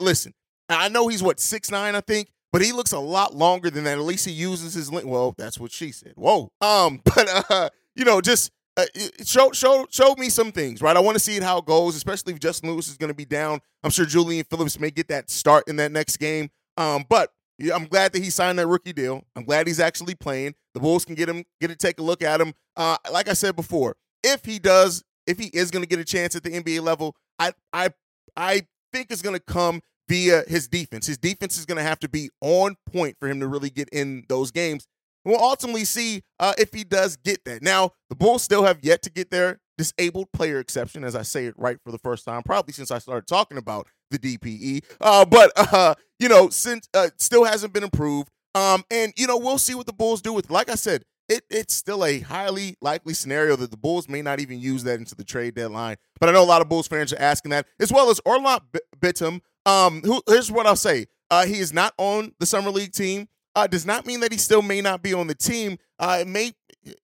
listen, 0.00 0.34
I 0.68 0.88
know 0.88 1.06
he's 1.06 1.22
what 1.22 1.38
six 1.38 1.70
nine, 1.70 1.94
I 1.94 2.00
think, 2.00 2.28
but 2.52 2.62
he 2.62 2.72
looks 2.72 2.92
a 2.92 2.98
lot 2.98 3.34
longer 3.36 3.70
than 3.70 3.84
that. 3.84 3.98
At 3.98 4.04
least 4.04 4.26
he 4.26 4.32
uses 4.32 4.74
his 4.74 4.92
length. 4.92 5.06
Well, 5.06 5.34
that's 5.38 5.60
what 5.60 5.70
she 5.70 5.92
said. 5.92 6.14
Whoa. 6.16 6.50
Um, 6.60 7.00
but 7.04 7.50
uh, 7.50 7.70
you 7.94 8.04
know, 8.04 8.20
just 8.20 8.50
uh, 8.78 8.84
show 9.24 9.50
show 9.52 9.86
show 9.90 10.14
me 10.16 10.28
some 10.28 10.52
things, 10.52 10.80
right? 10.80 10.96
I 10.96 11.00
want 11.00 11.16
to 11.16 11.20
see 11.20 11.40
how 11.40 11.58
it 11.58 11.66
goes, 11.66 11.96
especially 11.96 12.32
if 12.32 12.38
Justin 12.38 12.70
Lewis 12.70 12.88
is 12.88 12.96
going 12.96 13.08
to 13.08 13.14
be 13.14 13.24
down. 13.24 13.60
I'm 13.82 13.90
sure 13.90 14.06
Julian 14.06 14.44
Phillips 14.44 14.78
may 14.78 14.90
get 14.92 15.08
that 15.08 15.30
start 15.30 15.64
in 15.66 15.76
that 15.76 15.90
next 15.90 16.18
game. 16.18 16.50
Um, 16.76 17.04
but 17.08 17.32
yeah, 17.58 17.74
I'm 17.74 17.86
glad 17.86 18.12
that 18.12 18.22
he 18.22 18.30
signed 18.30 18.58
that 18.60 18.68
rookie 18.68 18.92
deal. 18.92 19.24
I'm 19.34 19.44
glad 19.44 19.66
he's 19.66 19.80
actually 19.80 20.14
playing. 20.14 20.54
The 20.74 20.80
Bulls 20.80 21.04
can 21.04 21.16
get 21.16 21.28
him, 21.28 21.44
get 21.60 21.68
to 21.68 21.76
take 21.76 21.98
a 21.98 22.02
look 22.02 22.22
at 22.22 22.40
him. 22.40 22.54
Uh, 22.76 22.96
like 23.10 23.28
I 23.28 23.32
said 23.32 23.56
before, 23.56 23.96
if 24.22 24.44
he 24.44 24.60
does, 24.60 25.02
if 25.26 25.38
he 25.40 25.46
is 25.46 25.72
going 25.72 25.82
to 25.82 25.88
get 25.88 25.98
a 25.98 26.04
chance 26.04 26.36
at 26.36 26.44
the 26.44 26.50
NBA 26.50 26.80
level, 26.80 27.16
I 27.38 27.52
I 27.72 27.90
I 28.36 28.62
think 28.92 29.10
is 29.10 29.22
going 29.22 29.36
to 29.36 29.42
come 29.42 29.80
via 30.08 30.44
his 30.46 30.68
defense. 30.68 31.06
His 31.06 31.18
defense 31.18 31.58
is 31.58 31.66
going 31.66 31.76
to 31.76 31.82
have 31.82 31.98
to 32.00 32.08
be 32.08 32.30
on 32.40 32.76
point 32.90 33.16
for 33.18 33.28
him 33.28 33.40
to 33.40 33.48
really 33.48 33.70
get 33.70 33.88
in 33.90 34.24
those 34.28 34.52
games. 34.52 34.86
We'll 35.28 35.44
ultimately 35.44 35.84
see 35.84 36.22
uh, 36.40 36.54
if 36.56 36.72
he 36.72 36.84
does 36.84 37.16
get 37.16 37.44
that. 37.44 37.62
Now, 37.62 37.92
the 38.08 38.16
Bulls 38.16 38.42
still 38.42 38.64
have 38.64 38.78
yet 38.80 39.02
to 39.02 39.10
get 39.10 39.30
their 39.30 39.60
disabled 39.76 40.32
player 40.32 40.58
exception, 40.58 41.04
as 41.04 41.14
I 41.14 41.20
say 41.20 41.44
it 41.44 41.54
right 41.58 41.76
for 41.84 41.92
the 41.92 41.98
first 41.98 42.24
time, 42.24 42.42
probably 42.42 42.72
since 42.72 42.90
I 42.90 42.96
started 42.96 43.26
talking 43.26 43.58
about 43.58 43.88
the 44.10 44.18
DPE. 44.18 44.84
Uh, 44.98 45.26
but 45.26 45.52
uh, 45.56 45.94
you 46.18 46.30
know, 46.30 46.48
since 46.48 46.88
uh, 46.94 47.10
still 47.18 47.44
hasn't 47.44 47.74
been 47.74 47.84
approved. 47.84 48.30
Um, 48.54 48.84
and 48.90 49.12
you 49.18 49.26
know, 49.26 49.36
we'll 49.36 49.58
see 49.58 49.74
what 49.74 49.84
the 49.84 49.92
Bulls 49.92 50.22
do 50.22 50.32
with. 50.32 50.50
Like 50.50 50.70
I 50.70 50.76
said, 50.76 51.04
it, 51.28 51.42
it's 51.50 51.74
still 51.74 52.06
a 52.06 52.20
highly 52.20 52.76
likely 52.80 53.12
scenario 53.12 53.54
that 53.56 53.70
the 53.70 53.76
Bulls 53.76 54.08
may 54.08 54.22
not 54.22 54.40
even 54.40 54.58
use 54.58 54.82
that 54.84 54.98
into 54.98 55.14
the 55.14 55.24
trade 55.24 55.54
deadline. 55.54 55.96
But 56.18 56.30
I 56.30 56.32
know 56.32 56.42
a 56.42 56.46
lot 56.46 56.62
of 56.62 56.70
Bulls 56.70 56.88
fans 56.88 57.12
are 57.12 57.20
asking 57.20 57.50
that, 57.50 57.66
as 57.78 57.92
well 57.92 58.08
as 58.08 58.18
Onuralp 58.20 58.62
Bitim. 58.98 59.42
Um, 59.66 60.00
who, 60.00 60.22
here's 60.26 60.50
what 60.50 60.66
I'll 60.66 60.74
say: 60.74 61.04
uh, 61.30 61.44
he 61.44 61.58
is 61.58 61.74
not 61.74 61.92
on 61.98 62.32
the 62.40 62.46
summer 62.46 62.70
league 62.70 62.92
team. 62.92 63.28
Uh, 63.58 63.66
does 63.66 63.84
not 63.84 64.06
mean 64.06 64.20
that 64.20 64.30
he 64.30 64.38
still 64.38 64.62
may 64.62 64.80
not 64.80 65.02
be 65.02 65.12
on 65.12 65.26
the 65.26 65.34
team. 65.34 65.78
Uh, 65.98 66.18
it 66.20 66.28
may 66.28 66.52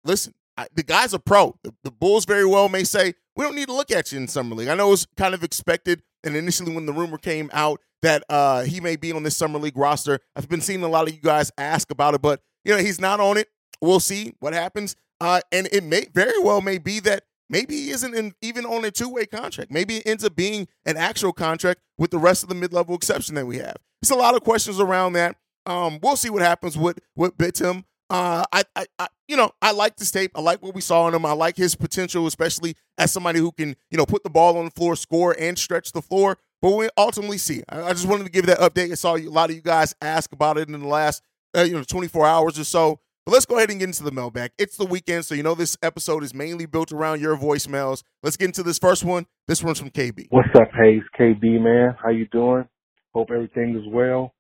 listen. 0.05 0.33
I, 0.57 0.69
the 0.73 0.85
guy's 0.85 1.13
a 1.13 1.19
pro. 1.19 1.59
The, 1.65 1.75
the, 1.83 1.91
Bulls 1.91 2.27
very 2.27 2.47
well 2.47 2.69
may 2.69 2.85
say 2.85 3.15
we 3.35 3.45
don't 3.45 3.57
need 3.57 3.67
to 3.67 3.75
look 3.75 3.91
at 3.91 4.13
you 4.13 4.19
in 4.21 4.29
summer 4.29 4.55
league. 4.55 4.69
I 4.69 4.77
know 4.77 4.87
it 4.87 4.91
was 4.93 5.09
kind 5.17 5.35
of 5.35 5.43
expected, 5.43 6.05
and 6.23 6.37
initially 6.37 6.73
when 6.73 6.87
the 6.87 6.93
rumor 6.93 7.19
came 7.19 7.51
out 7.53 7.81
that 8.03 8.23
uh, 8.29 8.63
he 8.63 8.81
may 8.81 8.95
be 8.95 9.11
on 9.11 9.25
this 9.25 9.37
summer 9.37 9.59
league 9.59 9.77
roster, 9.77 10.21
I've 10.37 10.49
been 10.49 10.61
seeing 10.61 10.85
a 10.85 10.89
lot 10.89 11.09
of 11.09 11.15
you 11.15 11.21
guys 11.21 11.51
ask 11.59 11.91
about 11.91 12.15
it, 12.15 12.23
but 12.23 12.41
you 12.65 12.73
know 12.73 12.79
he's 12.79 13.01
not 13.01 13.19
on 13.19 13.37
it. 13.37 13.49
We'll 13.81 13.99
see 13.99 14.35
what 14.39 14.53
happens. 14.53 14.95
Uh, 15.21 15.41
and 15.51 15.69
it 15.73 15.83
may 15.83 16.07
very 16.15 16.39
well 16.39 16.61
may 16.61 16.79
be 16.79 17.01
that 17.01 17.25
maybe 17.51 17.75
he 17.75 17.91
isn't 17.91 18.15
in, 18.15 18.33
even 18.43 18.65
on 18.65 18.85
a 18.85 18.93
two 18.93 19.09
way 19.09 19.27
contract. 19.27 19.73
Maybe 19.73 19.97
it 19.97 20.07
ends 20.07 20.23
up 20.23 20.37
being 20.37 20.69
an 20.87 20.97
actual 20.97 21.33
contract 21.33 21.81
with 21.99 22.13
the 22.13 22.19
rest 22.19 22.45
of 22.45 22.49
the 22.49 22.55
mid 22.55 22.73
level 22.73 22.95
exception 22.95 23.35
that 23.35 23.47
we 23.47 23.57
have. 23.57 23.75
There's 24.01 24.13
a 24.13 24.15
lot 24.15 24.37
of 24.37 24.45
questions 24.45 24.79
around 24.79 25.15
that. 25.15 25.35
Um, 25.67 25.99
we'll 26.03 26.17
see 26.17 26.31
what 26.31 26.43
happens 26.43 26.77
with 26.77 26.99
with 27.17 27.37
Bitim. 27.37 27.85
Uh, 28.11 28.45
I, 28.53 28.65
I, 28.77 28.87
I, 28.99 29.07
you 29.29 29.37
know, 29.37 29.51
I 29.63 29.73
like 29.73 29.97
this 29.97 30.11
tape. 30.11 30.33
I 30.35 30.41
like 30.41 30.63
what 30.63 30.75
we 30.75 30.83
saw 30.83 31.09
in 31.09 31.15
him. 31.15 31.25
I 31.25 31.33
like 31.33 31.57
his 31.57 31.75
potential, 31.75 32.27
especially 32.27 32.77
as 32.99 33.11
somebody 33.11 33.39
who 33.39 33.51
can, 33.51 33.75
you 33.91 33.97
know, 33.97 34.05
put 34.05 34.23
the 34.23 34.31
ball 34.31 34.59
on 34.59 34.67
the 34.67 34.71
floor, 34.71 34.95
score, 34.95 35.35
and 35.39 35.59
stretch 35.59 35.93
the 35.93 36.03
floor. 36.03 36.37
But 36.61 36.77
we 36.77 36.89
ultimately 36.97 37.39
see. 37.39 37.63
I, 37.69 37.83
I 37.83 37.93
just 37.93 38.07
wanted 38.07 38.25
to 38.25 38.31
give 38.31 38.47
that 38.47 38.59
update. 38.59 38.91
I 38.93 38.95
saw 38.95 39.17
a 39.17 39.27
lot 39.27 39.51
of 39.51 39.57
you 39.57 39.63
guys 39.63 39.95
ask 40.03 40.33
about 40.33 40.59
it 40.59 40.69
in 40.69 40.79
the 40.79 40.87
last, 40.87 41.23
uh, 41.57 41.63
you 41.63 41.73
know, 41.73 41.83
24 41.83 42.27
hours 42.27 42.59
or 42.59 42.65
so. 42.65 43.01
But 43.25 43.33
let's 43.33 43.47
go 43.47 43.57
ahead 43.57 43.71
and 43.71 43.79
get 43.81 43.89
into 43.89 44.05
the 44.05 44.13
mailbag. 44.13 44.51
It's 44.59 44.77
the 44.77 44.85
weekend, 44.85 45.25
so 45.25 45.35
you 45.35 45.43
know 45.43 45.55
this 45.55 45.79
episode 45.83 46.23
is 46.23 46.35
mainly 46.35 46.67
built 46.67 46.93
around 46.93 47.23
your 47.23 47.39
voicemails. 47.39 48.03
Let's 48.23 48.37
get 48.37 48.47
into 48.47 48.63
this 48.63 48.79
first 48.79 49.03
one. 49.03 49.25
This 49.49 49.65
one's 49.65 49.79
from 49.79 49.89
KB. 49.91 50.27
What's 50.29 50.49
up, 50.55 50.69
Haize? 50.79 51.03
KB, 51.19 51.59
man. 51.59 51.97
How 52.03 52.11
you 52.11 52.27
doing? 52.27 52.69
Hope 53.15 53.31
everything 53.31 53.77
is 53.77 53.91
well. 53.91 54.34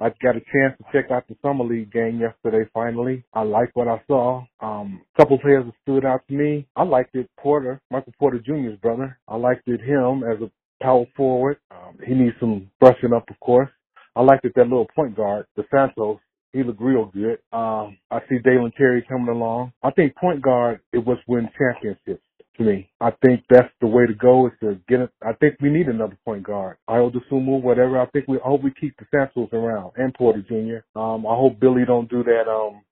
I 0.00 0.10
got 0.22 0.36
a 0.36 0.40
chance 0.52 0.76
to 0.78 0.84
check 0.92 1.10
out 1.10 1.26
the 1.28 1.36
summer 1.42 1.64
league 1.64 1.92
game 1.92 2.20
yesterday. 2.20 2.68
Finally, 2.74 3.24
I 3.32 3.42
like 3.42 3.70
what 3.74 3.88
I 3.88 4.00
saw. 4.06 4.44
Um, 4.60 5.02
a 5.14 5.22
couple 5.22 5.38
players 5.38 5.64
that 5.64 5.74
stood 5.82 6.04
out 6.04 6.20
to 6.28 6.34
me. 6.34 6.66
I 6.76 6.82
liked 6.82 7.14
it. 7.14 7.30
Porter, 7.38 7.80
Michael 7.90 8.12
Porter 8.18 8.38
Jr.'s 8.38 8.78
brother. 8.82 9.18
I 9.28 9.36
liked 9.36 9.66
it 9.68 9.80
him 9.80 10.22
as 10.24 10.40
a 10.42 10.50
power 10.82 11.06
forward. 11.16 11.58
Um, 11.70 11.98
he 12.06 12.14
needs 12.14 12.36
some 12.40 12.70
brushing 12.80 13.12
up, 13.14 13.24
of 13.30 13.40
course. 13.40 13.70
I 14.14 14.22
liked 14.22 14.44
it 14.44 14.52
that 14.56 14.64
little 14.68 14.88
point 14.94 15.16
guard, 15.16 15.46
the 15.56 15.64
Santos 15.70 16.18
he 16.52 16.62
looked 16.62 16.80
real 16.80 17.06
good. 17.06 17.38
Um, 17.52 17.98
I 18.10 18.20
see 18.28 18.38
Dalen 18.42 18.72
Terry 18.78 19.04
coming 19.06 19.28
along. 19.28 19.72
I 19.82 19.90
think 19.90 20.16
point 20.16 20.40
guard 20.40 20.80
it 20.92 21.04
was 21.04 21.18
win 21.28 21.50
championships 21.58 22.22
to 22.58 22.64
me. 22.64 22.90
I 23.00 23.10
think 23.24 23.44
that's 23.50 23.72
the 23.80 23.86
way 23.86 24.06
to 24.06 24.14
go 24.14 24.46
is 24.46 24.52
to 24.60 24.78
get 24.88 25.00
it. 25.00 25.10
I 25.22 25.32
think 25.34 25.56
we 25.60 25.70
need 25.70 25.86
another 25.88 26.18
point 26.24 26.42
guard. 26.42 26.76
Ayo 26.88 27.12
Dosunmu, 27.12 27.62
whatever. 27.62 28.00
I 28.00 28.06
think 28.06 28.26
we 28.28 28.38
I 28.38 28.44
hope 28.48 28.62
we 28.62 28.72
keep 28.78 28.96
the 28.98 29.06
Santos 29.10 29.48
around 29.52 29.92
and 29.96 30.14
Porter 30.14 30.42
Jr. 30.42 30.98
Um, 30.98 31.26
I 31.26 31.34
hope 31.34 31.60
Billy 31.60 31.84
don't 31.86 32.08
do 32.10 32.22
that. 32.24 32.48
Um, 32.48 32.82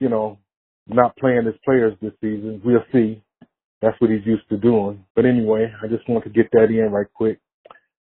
you 0.00 0.08
know, 0.08 0.38
not 0.86 1.16
playing 1.16 1.46
his 1.46 1.54
players 1.64 1.94
this 2.00 2.12
season. 2.20 2.60
We'll 2.64 2.84
see. 2.92 3.22
That's 3.80 4.00
what 4.00 4.10
he's 4.10 4.24
used 4.26 4.48
to 4.48 4.56
doing. 4.56 5.04
But 5.14 5.26
anyway, 5.26 5.72
I 5.82 5.88
just 5.88 6.08
want 6.08 6.24
to 6.24 6.30
get 6.30 6.50
that 6.52 6.64
in 6.70 6.90
right 6.90 7.06
quick. 7.12 7.38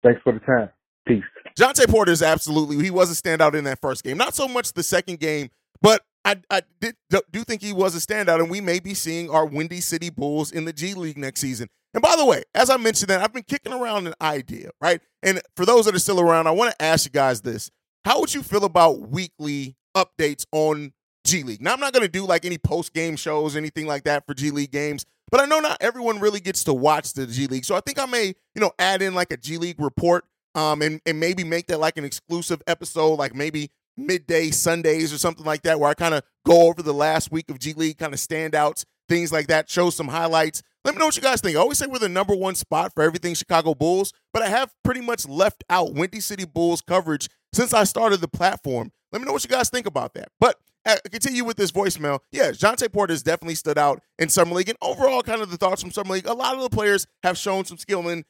Thanks 0.04 0.22
for 0.24 0.34
the 0.34 0.40
time. 0.40 0.70
Peace. 1.08 1.24
Jontay 1.60 1.90
Porter 1.90 2.12
is 2.12 2.22
absolutely 2.22 2.84
he 2.84 2.92
was 2.92 3.12
a 3.12 3.22
standout 3.22 3.56
in 3.56 3.64
that 3.66 3.80
first 3.82 4.04
game. 4.04 4.18
Not 4.18 4.36
so 4.36 4.48
much 4.48 4.74
the 4.74 4.84
second 4.84 5.20
game, 5.20 5.50
but 5.82 6.02
I, 6.26 6.38
I 6.50 6.62
did, 6.82 6.96
do 7.32 7.44
think 7.44 7.62
he 7.62 7.72
was 7.72 7.96
a 7.96 8.00
standout, 8.00 8.40
and 8.40 8.50
we 8.50 8.60
may 8.60 8.80
be 8.80 8.96
seeing 8.96 9.30
our 9.30 9.46
Windy 9.46 9.80
City 9.80 10.10
Bulls 10.10 10.52
in 10.52 10.66
the 10.66 10.74
G 10.74 10.96
League 10.96 11.20
next 11.20 11.40
season. 11.40 11.70
And 11.94 12.02
by 12.02 12.16
the 12.18 12.26
way, 12.26 12.44
as 12.54 12.70
I 12.70 12.78
mentioned 12.78 13.10
that, 13.10 13.22
I've 13.22 13.32
been 13.32 13.44
kicking 13.44 13.72
around 13.72 14.08
an 14.08 14.16
idea, 14.20 14.72
right? 14.82 15.02
And 15.24 15.40
for 15.56 15.66
those 15.66 15.86
that 15.86 15.96
are 15.96 16.00
still 16.00 16.20
around, 16.20 16.48
I 16.48 16.52
want 16.52 16.72
to 16.72 16.84
ask 16.84 17.06
you 17.06 17.12
guys 17.12 17.42
this. 17.42 17.70
How 18.04 18.20
would 18.20 18.34
you 18.34 18.44
feel 18.44 18.66
about 18.66 19.10
weekly 19.10 19.78
updates 19.96 20.46
on 20.52 20.94
G 21.26 21.44
League? 21.44 21.62
Now, 21.62 21.74
I'm 21.74 21.80
not 21.80 21.94
going 21.94 22.04
to 22.04 22.12
do 22.12 22.26
like 22.26 22.44
any 22.44 22.58
post 22.58 22.94
game 22.94 23.16
shows, 23.16 23.56
anything 23.56 23.86
like 23.86 24.04
that 24.04 24.26
for 24.26 24.34
G 24.34 24.50
League 24.52 24.72
games, 24.72 25.06
but 25.32 25.40
I 25.40 25.46
know 25.46 25.60
not 25.60 25.78
everyone 25.80 26.20
really 26.20 26.40
gets 26.40 26.64
to 26.66 26.74
watch 26.74 27.14
the 27.14 27.28
G 27.28 27.48
League. 27.48 27.66
So 27.66 27.76
I 27.76 27.82
think 27.82 28.00
I 28.00 28.06
may, 28.08 28.34
you 28.56 28.62
know, 28.62 28.72
add 28.80 29.02
in 29.02 29.14
like 29.14 29.32
a 29.32 29.38
G 29.38 29.58
League 29.58 29.80
report 29.80 30.26
um, 30.56 30.82
and, 30.82 31.02
and 31.06 31.20
maybe 31.20 31.44
make 31.44 31.68
that 31.68 31.80
like 31.80 31.98
an 31.98 32.04
exclusive 32.06 32.62
episode, 32.68 33.16
like 33.16 33.36
maybe 33.36 33.70
midday 33.98 34.52
Sundays 34.52 35.14
or 35.14 35.18
something 35.18 35.46
like 35.46 35.64
that, 35.64 35.80
where 35.80 35.90
I 35.90 35.94
kind 35.94 36.14
of 36.14 36.24
go 36.46 36.68
over 36.68 36.82
the 36.82 36.94
last 36.94 37.32
week 37.32 37.50
of 37.50 37.60
G 37.60 37.74
League, 37.74 37.98
kind 37.98 38.14
of 38.14 38.20
standouts, 38.20 38.86
things 39.10 39.32
like 39.32 39.48
that, 39.48 39.70
show 39.70 39.90
some 39.90 40.08
highlights. 40.08 40.62
Let 40.84 40.94
me 40.94 41.00
know 41.00 41.06
what 41.06 41.16
you 41.16 41.22
guys 41.22 41.42
think. 41.42 41.58
I 41.58 41.60
always 41.60 41.80
say 41.80 41.88
we're 41.88 42.00
the 42.00 42.10
number 42.10 42.36
one 42.36 42.54
spot 42.56 42.94
for 42.94 43.02
everything 43.02 43.34
Chicago 43.34 43.74
Bulls, 43.74 44.14
but 44.32 44.44
I 44.44 44.50
have 44.50 44.72
pretty 44.84 45.02
much 45.02 45.28
left 45.28 45.64
out 45.70 45.94
Windy 45.94 46.20
City 46.20 46.46
Bulls 46.46 46.82
coverage 46.82 47.28
since 47.54 47.74
I 47.74 47.86
started 47.86 48.22
the 48.22 48.28
platform. 48.28 48.92
Let 49.12 49.22
me 49.22 49.26
know 49.26 49.34
what 49.34 49.44
you 49.44 49.50
guys 49.50 49.70
think 49.70 49.88
about 49.88 50.14
that. 50.14 50.30
But 50.40 50.58
uh, 50.86 50.98
continue 51.10 51.44
with 51.44 51.58
this 51.58 51.72
voicemail. 51.72 52.20
Yeah, 52.32 52.52
Jontay 52.52 52.92
Porter 52.94 53.14
has 53.14 53.24
definitely 53.24 53.56
stood 53.56 53.78
out 53.78 54.02
in 54.20 54.30
Summer 54.30 54.54
League. 54.54 54.70
And 54.70 54.78
overall, 54.82 55.24
kind 55.24 55.42
of 55.42 55.50
the 55.50 55.58
thoughts 55.58 55.82
from 55.82 55.92
Summer 55.92 56.14
League, 56.14 56.28
a 56.28 56.34
lot 56.34 56.56
of 56.56 56.62
the 56.62 56.70
players 56.70 57.08
have 57.24 57.38
shown 57.38 57.66
some 57.66 57.78
skill 57.78 58.08
in 58.10 58.24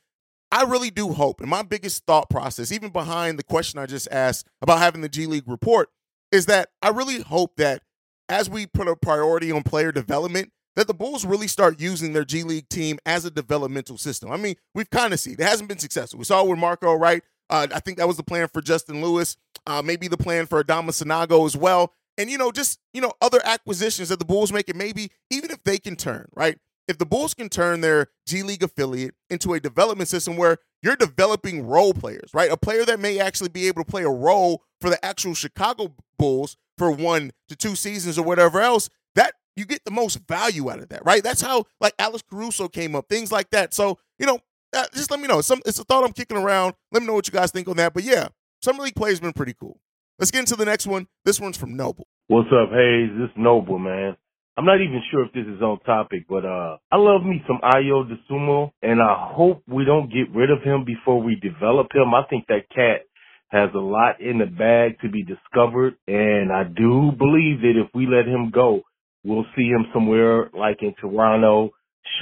I 0.55 0.63
really 0.63 0.89
do 0.89 1.11
hope, 1.11 1.41
and 1.41 1.49
my 1.49 1.63
biggest 1.63 2.05
thought 2.05 2.29
process, 2.29 2.71
even 2.71 2.89
behind 2.89 3.37
the 3.37 3.43
question 3.43 3.77
I 3.77 3.87
just 3.87 4.07
asked 4.09 4.47
about 4.61 4.79
having 4.79 5.01
the 5.01 5.09
G 5.09 5.25
League 5.25 5.49
report, 5.49 5.89
is 6.31 6.45
that 6.45 6.69
I 6.81 6.89
really 6.89 7.21
hope 7.21 7.57
that 7.57 7.81
as 8.29 8.49
we 8.49 8.65
put 8.65 8.87
a 8.87 8.95
priority 8.95 9.51
on 9.51 9.63
player 9.63 9.91
development, 9.91 10.53
that 10.77 10.87
the 10.87 10.93
Bulls 10.93 11.25
really 11.25 11.49
start 11.49 11.81
using 11.81 12.13
their 12.13 12.23
G 12.23 12.43
League 12.43 12.69
team 12.69 12.99
as 13.05 13.25
a 13.25 13.31
developmental 13.31 13.97
system. 13.97 14.31
I 14.31 14.37
mean, 14.37 14.55
we've 14.73 14.89
kind 14.89 15.11
of 15.11 15.19
seen 15.19 15.33
it 15.33 15.41
hasn't 15.41 15.67
been 15.67 15.77
successful. 15.77 16.19
We 16.19 16.23
saw 16.23 16.41
with 16.45 16.57
Marko, 16.57 16.93
right? 16.93 17.21
Uh, 17.49 17.67
I 17.75 17.81
think 17.81 17.97
that 17.97 18.07
was 18.07 18.15
the 18.15 18.23
plan 18.23 18.47
for 18.47 18.61
Justin 18.61 19.01
Lewis, 19.01 19.35
uh, 19.67 19.81
maybe 19.81 20.07
the 20.07 20.15
plan 20.15 20.45
for 20.45 20.63
Adama 20.63 20.91
Sanogo 20.91 21.45
as 21.45 21.57
well. 21.57 21.91
And, 22.17 22.29
you 22.29 22.37
know, 22.37 22.53
just, 22.53 22.79
you 22.93 23.01
know, 23.01 23.11
other 23.19 23.41
acquisitions 23.43 24.07
that 24.07 24.19
the 24.19 24.25
Bulls 24.25 24.53
make 24.53 24.69
it 24.69 24.77
maybe, 24.77 25.11
even 25.29 25.51
if 25.51 25.61
they 25.65 25.79
can 25.79 25.97
turn, 25.97 26.29
right? 26.33 26.57
If 26.87 26.97
the 26.97 27.05
Bulls 27.05 27.33
can 27.33 27.49
turn 27.49 27.81
their 27.81 28.07
G 28.27 28.43
League 28.43 28.63
affiliate 28.63 29.15
into 29.29 29.53
a 29.53 29.59
development 29.59 30.07
system 30.07 30.37
where 30.37 30.57
you're 30.81 30.95
developing 30.95 31.65
role 31.65 31.93
players, 31.93 32.29
right? 32.33 32.51
A 32.51 32.57
player 32.57 32.85
that 32.85 32.99
may 32.99 33.19
actually 33.19 33.49
be 33.49 33.67
able 33.67 33.83
to 33.83 33.89
play 33.89 34.03
a 34.03 34.09
role 34.09 34.63
for 34.79 34.89
the 34.89 35.03
actual 35.03 35.33
Chicago 35.33 35.95
Bulls 36.17 36.57
for 36.77 36.91
one 36.91 37.31
to 37.47 37.55
two 37.55 37.75
seasons 37.75 38.19
or 38.19 38.23
whatever 38.23 38.61
else, 38.61 38.89
that 39.15 39.33
you 39.55 39.65
get 39.65 39.83
the 39.85 39.91
most 39.91 40.19
value 40.27 40.69
out 40.69 40.79
of 40.79 40.89
that, 40.89 41.03
right? 41.05 41.23
That's 41.23 41.41
how 41.41 41.65
like 41.79 41.93
Alex 41.97 42.23
Caruso 42.29 42.67
came 42.67 42.95
up, 42.95 43.07
things 43.09 43.31
like 43.31 43.49
that. 43.51 43.73
So, 43.73 43.97
you 44.19 44.25
know, 44.25 44.39
uh, 44.75 44.85
just 44.93 45.09
let 45.09 45.19
me 45.19 45.27
know. 45.27 45.41
Some 45.41 45.61
it's 45.65 45.79
a 45.79 45.83
thought 45.83 46.03
I'm 46.03 46.13
kicking 46.13 46.37
around. 46.37 46.75
Let 46.91 47.01
me 47.01 47.07
know 47.07 47.13
what 47.13 47.27
you 47.27 47.33
guys 47.33 47.51
think 47.51 47.67
on 47.67 47.77
that. 47.77 47.93
But 47.93 48.03
yeah, 48.03 48.27
summer 48.61 48.83
league 48.83 48.95
play 48.95 49.09
has 49.09 49.19
been 49.19 49.33
pretty 49.33 49.55
cool. 49.59 49.79
Let's 50.19 50.31
get 50.31 50.39
into 50.39 50.55
the 50.55 50.65
next 50.65 50.85
one. 50.85 51.07
This 51.23 51.39
one's 51.39 51.57
from 51.57 51.75
Noble. 51.75 52.07
What's 52.27 52.49
up, 52.49 52.71
Haize? 52.71 53.09
This 53.17 53.29
Noble, 53.37 53.79
man. 53.79 54.17
I'm 54.57 54.65
not 54.65 54.79
even 54.81 55.01
sure 55.11 55.25
if 55.25 55.33
this 55.33 55.45
is 55.47 55.61
on 55.61 55.79
topic, 55.81 56.25
but 56.29 56.45
uh 56.45 56.77
I 56.89 56.95
love 56.95 57.23
me 57.23 57.43
some 57.45 57.59
Ayo 57.61 58.07
Dosunmu, 58.07 58.71
and 58.81 59.01
I 59.01 59.31
hope 59.35 59.63
we 59.67 59.83
don't 59.83 60.11
get 60.11 60.33
rid 60.33 60.49
of 60.49 60.63
him 60.63 60.85
before 60.85 61.21
we 61.21 61.35
develop 61.35 61.87
him. 61.93 62.13
I 62.13 62.23
think 62.29 62.47
that 62.47 62.69
cat 62.73 63.01
has 63.49 63.69
a 63.75 63.79
lot 63.79 64.21
in 64.21 64.37
the 64.37 64.45
bag 64.45 64.99
to 65.01 65.09
be 65.09 65.23
discovered, 65.23 65.95
and 66.07 66.53
I 66.53 66.63
do 66.63 67.11
believe 67.17 67.61
that 67.61 67.73
if 67.75 67.93
we 67.93 68.07
let 68.07 68.27
him 68.27 68.49
go, 68.49 68.81
we'll 69.25 69.45
see 69.57 69.67
him 69.67 69.87
somewhere 69.93 70.49
like 70.53 70.77
in 70.81 70.95
Toronto, 71.01 71.71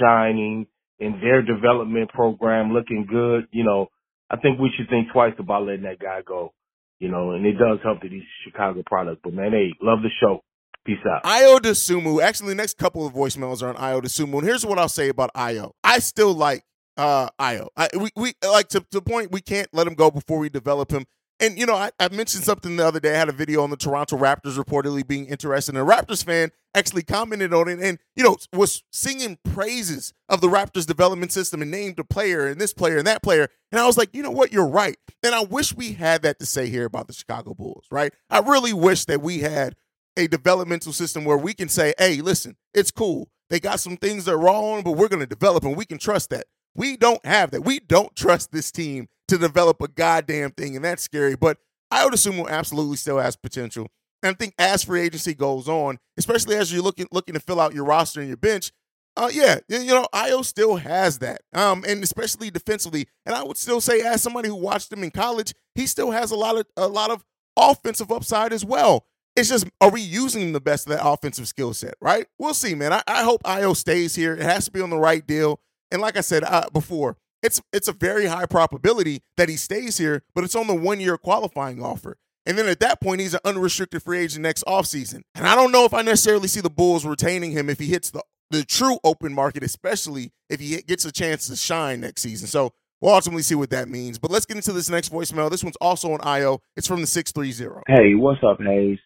shining 0.00 0.66
in 0.98 1.20
their 1.20 1.40
development 1.40 2.10
program, 2.10 2.72
looking 2.72 3.06
good. 3.08 3.46
You 3.52 3.62
know, 3.62 3.88
I 4.28 4.38
think 4.38 4.58
we 4.58 4.72
should 4.76 4.88
think 4.88 5.12
twice 5.12 5.34
about 5.38 5.66
letting 5.66 5.84
that 5.84 6.00
guy 6.00 6.22
go. 6.26 6.52
You 6.98 7.10
know, 7.10 7.32
and 7.32 7.46
it 7.46 7.52
does 7.52 7.78
help 7.84 8.00
that 8.02 8.10
he's 8.10 8.22
a 8.22 8.50
Chicago 8.50 8.82
product. 8.84 9.22
But 9.22 9.34
man, 9.34 9.52
hey, 9.52 9.70
love 9.80 10.00
the 10.02 10.10
show. 10.20 10.42
Peace 10.84 10.98
out. 11.10 11.24
Ayo 11.24 11.58
Dosunmu. 11.58 12.22
Actually, 12.22 12.48
the 12.50 12.56
next 12.56 12.76
couple 12.76 13.06
of 13.06 13.14
voicemails 13.14 13.62
are 13.62 13.68
on 13.68 13.76
Ayo 13.76 14.02
Dosunmu. 14.02 14.38
And 14.38 14.46
here's 14.46 14.66
what 14.66 14.78
I'll 14.78 14.88
say 14.88 15.08
about 15.08 15.32
Ayo. 15.34 15.72
I 15.82 15.98
still 15.98 16.34
like 16.34 16.62
uh 16.96 17.28
Ayo. 17.40 17.68
I, 17.76 17.88
we 17.98 18.10
we 18.16 18.34
like 18.46 18.68
to, 18.68 18.80
to 18.80 18.86
the 18.90 19.02
point 19.02 19.32
we 19.32 19.40
can't 19.40 19.68
let 19.72 19.86
him 19.86 19.94
go 19.94 20.10
before 20.10 20.38
we 20.38 20.48
develop 20.50 20.92
him. 20.92 21.06
And 21.40 21.58
you 21.58 21.66
know, 21.66 21.74
I, 21.74 21.90
I 21.98 22.08
mentioned 22.10 22.44
something 22.44 22.76
the 22.76 22.86
other 22.86 23.00
day. 23.00 23.14
I 23.14 23.18
had 23.18 23.28
a 23.28 23.32
video 23.32 23.62
on 23.62 23.70
the 23.70 23.76
Toronto 23.76 24.16
Raptors 24.16 24.58
reportedly 24.62 25.06
being 25.06 25.26
interested. 25.26 25.74
And 25.74 25.82
a 25.82 25.90
Raptors 25.90 26.24
fan 26.24 26.50
actually 26.74 27.02
commented 27.02 27.54
on 27.54 27.68
it 27.68 27.80
and, 27.80 27.98
you 28.16 28.24
know, 28.24 28.36
was 28.52 28.82
singing 28.92 29.38
praises 29.44 30.12
of 30.28 30.40
the 30.40 30.48
Raptors 30.48 30.86
development 30.86 31.32
system 31.32 31.62
and 31.62 31.70
named 31.70 31.98
a 31.98 32.04
player 32.04 32.46
and 32.46 32.60
this 32.60 32.72
player 32.72 32.98
and 32.98 33.06
that 33.06 33.22
player. 33.22 33.48
And 33.72 33.80
I 33.80 33.86
was 33.86 33.96
like, 33.96 34.14
you 34.14 34.22
know 34.22 34.30
what? 34.30 34.52
You're 34.52 34.68
right. 34.68 34.96
And 35.22 35.34
I 35.34 35.42
wish 35.44 35.74
we 35.74 35.92
had 35.92 36.22
that 36.22 36.38
to 36.40 36.46
say 36.46 36.68
here 36.68 36.84
about 36.84 37.06
the 37.06 37.12
Chicago 37.12 37.54
Bulls, 37.54 37.86
right? 37.90 38.12
I 38.28 38.40
really 38.40 38.72
wish 38.72 39.04
that 39.06 39.22
we 39.22 39.40
had 39.40 39.76
a 40.16 40.26
developmental 40.26 40.92
system 40.92 41.24
where 41.24 41.36
we 41.36 41.54
can 41.54 41.68
say, 41.68 41.94
hey, 41.98 42.20
listen, 42.20 42.56
it's 42.72 42.90
cool. 42.90 43.28
They 43.50 43.60
got 43.60 43.80
some 43.80 43.96
things 43.96 44.24
that 44.24 44.32
are 44.32 44.38
wrong, 44.38 44.82
but 44.82 44.92
we're 44.92 45.08
going 45.08 45.20
to 45.20 45.26
develop 45.26 45.64
and 45.64 45.76
we 45.76 45.84
can 45.84 45.98
trust 45.98 46.30
that. 46.30 46.46
We 46.74 46.96
don't 46.96 47.24
have 47.24 47.50
that. 47.52 47.64
We 47.64 47.80
don't 47.80 48.14
trust 48.16 48.50
this 48.52 48.72
team 48.72 49.08
to 49.28 49.38
develop 49.38 49.80
a 49.80 49.88
goddamn 49.88 50.50
thing, 50.52 50.76
and 50.76 50.84
that's 50.84 51.02
scary. 51.02 51.36
But 51.36 51.58
I 51.90 52.04
would 52.04 52.14
assume 52.14 52.38
will 52.38 52.48
absolutely 52.48 52.96
still 52.96 53.18
has 53.18 53.36
potential. 53.36 53.88
And 54.22 54.34
I 54.34 54.36
think 54.36 54.54
as 54.58 54.84
free 54.84 55.02
agency 55.02 55.34
goes 55.34 55.68
on, 55.68 55.98
especially 56.16 56.56
as 56.56 56.72
you're 56.72 56.82
looking 56.82 57.06
looking 57.12 57.34
to 57.34 57.40
fill 57.40 57.60
out 57.60 57.74
your 57.74 57.84
roster 57.84 58.20
and 58.20 58.28
your 58.28 58.38
bench, 58.38 58.72
uh, 59.16 59.30
yeah, 59.32 59.60
you 59.68 59.86
know, 59.86 60.08
Ayo 60.12 60.44
still 60.44 60.76
has 60.76 61.20
that, 61.20 61.42
um, 61.52 61.84
and 61.86 62.02
especially 62.02 62.50
defensively. 62.50 63.06
And 63.24 63.34
I 63.34 63.44
would 63.44 63.56
still 63.56 63.80
say, 63.80 64.00
as 64.00 64.22
somebody 64.22 64.48
who 64.48 64.56
watched 64.56 64.92
him 64.92 65.04
in 65.04 65.10
college, 65.10 65.54
he 65.74 65.86
still 65.86 66.10
has 66.10 66.30
a 66.30 66.36
lot 66.36 66.56
of 66.56 66.66
a 66.76 66.88
lot 66.88 67.10
of 67.10 67.24
offensive 67.56 68.10
upside 68.10 68.52
as 68.52 68.64
well. 68.64 69.06
It's 69.36 69.48
just, 69.48 69.66
are 69.80 69.90
we 69.90 70.00
using 70.00 70.52
the 70.52 70.60
best 70.60 70.86
of 70.86 70.92
that 70.92 71.06
offensive 71.06 71.48
skill 71.48 71.74
set? 71.74 71.94
Right? 72.00 72.26
We'll 72.38 72.54
see, 72.54 72.74
man. 72.74 72.92
I, 72.92 73.02
I 73.06 73.24
hope 73.24 73.42
Ayo 73.42 73.76
stays 73.76 74.14
here. 74.14 74.34
It 74.34 74.42
has 74.42 74.66
to 74.66 74.70
be 74.70 74.80
on 74.80 74.90
the 74.90 74.98
right 74.98 75.26
deal. 75.26 75.60
And 75.90 76.00
like 76.00 76.16
I 76.16 76.20
said 76.20 76.44
uh, 76.44 76.68
before, 76.72 77.16
it's 77.42 77.60
it's 77.72 77.88
a 77.88 77.92
very 77.92 78.26
high 78.26 78.46
probability 78.46 79.22
that 79.36 79.48
he 79.48 79.56
stays 79.56 79.98
here, 79.98 80.22
but 80.34 80.44
it's 80.44 80.54
on 80.54 80.66
the 80.66 80.74
one 80.74 80.98
year 80.98 81.18
qualifying 81.18 81.82
offer. 81.82 82.16
And 82.46 82.58
then 82.58 82.68
at 82.68 82.80
that 82.80 83.00
point, 83.00 83.20
he's 83.20 83.34
an 83.34 83.40
unrestricted 83.44 84.02
free 84.02 84.20
agent 84.20 84.42
next 84.42 84.64
offseason. 84.66 85.22
And 85.34 85.46
I 85.46 85.54
don't 85.54 85.72
know 85.72 85.84
if 85.84 85.94
I 85.94 86.02
necessarily 86.02 86.48
see 86.48 86.60
the 86.60 86.70
Bulls 86.70 87.06
retaining 87.06 87.52
him 87.52 87.70
if 87.70 87.78
he 87.78 87.86
hits 87.86 88.10
the, 88.10 88.22
the 88.50 88.64
true 88.64 88.98
open 89.02 89.32
market, 89.32 89.62
especially 89.62 90.32
if 90.50 90.60
he 90.60 90.80
gets 90.82 91.04
a 91.04 91.12
chance 91.12 91.46
to 91.48 91.56
shine 91.56 92.00
next 92.00 92.22
season. 92.22 92.46
So 92.46 92.72
we'll 93.00 93.14
ultimately 93.14 93.42
see 93.42 93.54
what 93.54 93.70
that 93.70 93.88
means. 93.88 94.18
But 94.18 94.30
let's 94.30 94.44
get 94.44 94.56
into 94.56 94.72
this 94.72 94.90
next 94.90 95.10
voicemail. 95.10 95.50
This 95.50 95.64
one's 95.64 95.76
also 95.76 96.12
on 96.12 96.18
Ayo. 96.20 96.58
It's 96.76 96.86
from 96.86 97.00
the 97.00 97.06
630. 97.06 97.82
Hey, 97.86 98.14
what's 98.14 98.42
up, 98.42 98.58
Haize? 98.60 98.98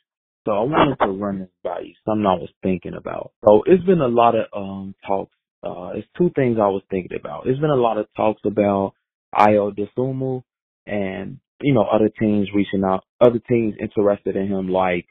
So 0.48 0.54
I 0.54 0.60
wanted 0.62 0.96
to 1.04 1.10
run 1.10 1.40
this 1.40 1.50
by 1.62 1.80
you, 1.80 1.92
something 2.06 2.24
I 2.24 2.40
was 2.40 2.48
thinking 2.62 2.94
about. 2.94 3.32
So 3.46 3.64
it's 3.66 3.84
been 3.84 4.00
a 4.00 4.08
lot 4.08 4.34
of 4.34 4.46
um 4.56 4.94
talks 5.06 5.30
uh, 5.62 5.90
it's 5.94 6.08
two 6.16 6.30
things 6.34 6.56
I 6.58 6.68
was 6.68 6.82
thinking 6.90 7.18
about. 7.18 7.44
There's 7.44 7.58
been 7.58 7.68
a 7.68 7.74
lot 7.74 7.98
of 7.98 8.06
talks 8.16 8.40
about 8.46 8.94
Ayo 9.34 9.76
Dosunmu 9.76 10.42
and, 10.86 11.38
you 11.60 11.74
know, 11.74 11.82
other 11.82 12.10
teams 12.18 12.48
reaching 12.54 12.82
out, 12.84 13.04
other 13.20 13.40
teams 13.48 13.74
interested 13.80 14.36
in 14.36 14.46
him 14.46 14.68
like, 14.68 15.06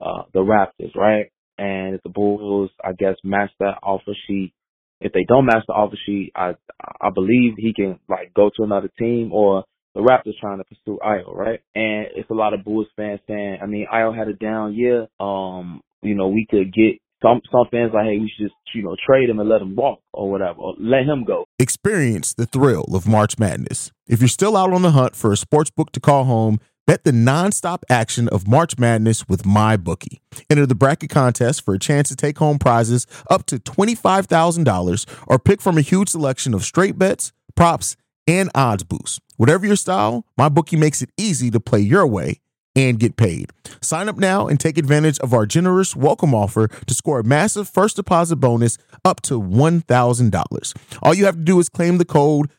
uh, 0.00 0.24
the 0.34 0.40
Raptors, 0.40 0.94
right? 0.96 1.30
And 1.56 1.94
if 1.94 2.02
the 2.02 2.08
Bulls, 2.08 2.70
I 2.84 2.92
guess, 2.98 3.14
match 3.22 3.50
that 3.60 3.78
offer 3.82 4.12
sheet, 4.26 4.52
if 5.00 5.12
they 5.12 5.24
don't 5.28 5.46
match 5.46 5.64
the 5.68 5.72
offer 5.72 5.96
sheet, 6.04 6.32
I, 6.34 6.54
I 7.00 7.10
believe 7.14 7.54
he 7.56 7.72
can 7.72 8.00
like 8.08 8.34
go 8.34 8.50
to 8.56 8.64
another 8.64 8.90
team 8.98 9.32
or 9.32 9.64
the 9.94 10.00
Raptors 10.00 10.38
trying 10.40 10.58
to 10.58 10.64
pursue 10.64 10.98
Ayo, 11.04 11.34
right? 11.34 11.60
And 11.74 12.06
it's 12.16 12.30
a 12.30 12.34
lot 12.34 12.54
of 12.54 12.64
Bulls 12.64 12.86
fans 12.96 13.20
saying, 13.26 13.58
I 13.62 13.66
mean, 13.66 13.86
Ayo 13.92 14.16
had 14.16 14.28
a 14.28 14.34
down 14.34 14.74
year. 14.74 15.08
Um, 15.20 15.82
you 16.02 16.14
know, 16.14 16.28
we 16.28 16.46
could 16.48 16.72
get 16.72 16.98
some 17.22 17.40
some 17.50 17.66
fans 17.70 17.92
like, 17.94 18.04
hey, 18.04 18.18
we 18.18 18.30
should 18.36 18.46
just 18.48 18.54
you 18.74 18.82
know 18.82 18.96
trade 19.06 19.30
him 19.30 19.38
and 19.38 19.48
let 19.48 19.62
him 19.62 19.76
walk 19.76 20.00
or 20.12 20.30
whatever, 20.30 20.58
or 20.58 20.74
let 20.78 21.04
him 21.04 21.24
go. 21.24 21.44
Experience 21.58 22.34
the 22.34 22.46
thrill 22.46 22.84
of 22.94 23.06
March 23.06 23.38
Madness. 23.38 23.92
If 24.06 24.20
you're 24.20 24.28
still 24.28 24.56
out 24.56 24.72
on 24.72 24.82
the 24.82 24.90
hunt 24.90 25.16
for 25.16 25.32
a 25.32 25.36
sports 25.36 25.70
book 25.70 25.92
to 25.92 26.00
call 26.00 26.24
home, 26.24 26.58
bet 26.86 27.04
the 27.04 27.12
nonstop 27.12 27.82
action 27.88 28.28
of 28.28 28.48
March 28.48 28.78
Madness 28.78 29.28
with 29.28 29.44
MyBookie. 29.44 30.18
Enter 30.50 30.66
the 30.66 30.74
bracket 30.74 31.10
contest 31.10 31.64
for 31.64 31.74
a 31.74 31.78
chance 31.78 32.08
to 32.08 32.16
take 32.16 32.38
home 32.38 32.58
prizes 32.58 33.06
up 33.30 33.46
to 33.46 33.58
twenty 33.58 33.94
five 33.94 34.26
thousand 34.26 34.64
dollars, 34.64 35.06
or 35.26 35.38
pick 35.38 35.62
from 35.62 35.78
a 35.78 35.82
huge 35.82 36.08
selection 36.08 36.54
of 36.54 36.64
straight 36.64 36.98
bets, 36.98 37.32
props, 37.54 37.96
and 38.26 38.50
odds 38.54 38.84
boosts. 38.84 39.20
Whatever 39.36 39.66
your 39.66 39.76
style, 39.76 40.24
MyBookie 40.38 40.78
makes 40.78 41.02
it 41.02 41.10
easy 41.16 41.50
to 41.50 41.60
play 41.60 41.80
your 41.80 42.06
way 42.06 42.40
and 42.74 42.98
get 42.98 43.16
paid. 43.16 43.50
Sign 43.80 44.08
up 44.08 44.16
now 44.16 44.46
and 44.46 44.58
take 44.58 44.78
advantage 44.78 45.18
of 45.20 45.34
our 45.34 45.46
generous 45.46 45.94
welcome 45.94 46.34
offer 46.34 46.68
to 46.68 46.94
score 46.94 47.20
a 47.20 47.24
massive 47.24 47.68
first 47.68 47.96
deposit 47.96 48.36
bonus 48.36 48.78
up 49.04 49.20
to 49.22 49.40
$1,000. 49.40 50.76
All 51.02 51.14
you 51.14 51.24
have 51.24 51.36
to 51.36 51.42
do 51.42 51.58
is 51.58 51.68
claim 51.68 51.98
the 51.98 52.04
code 52.04 52.50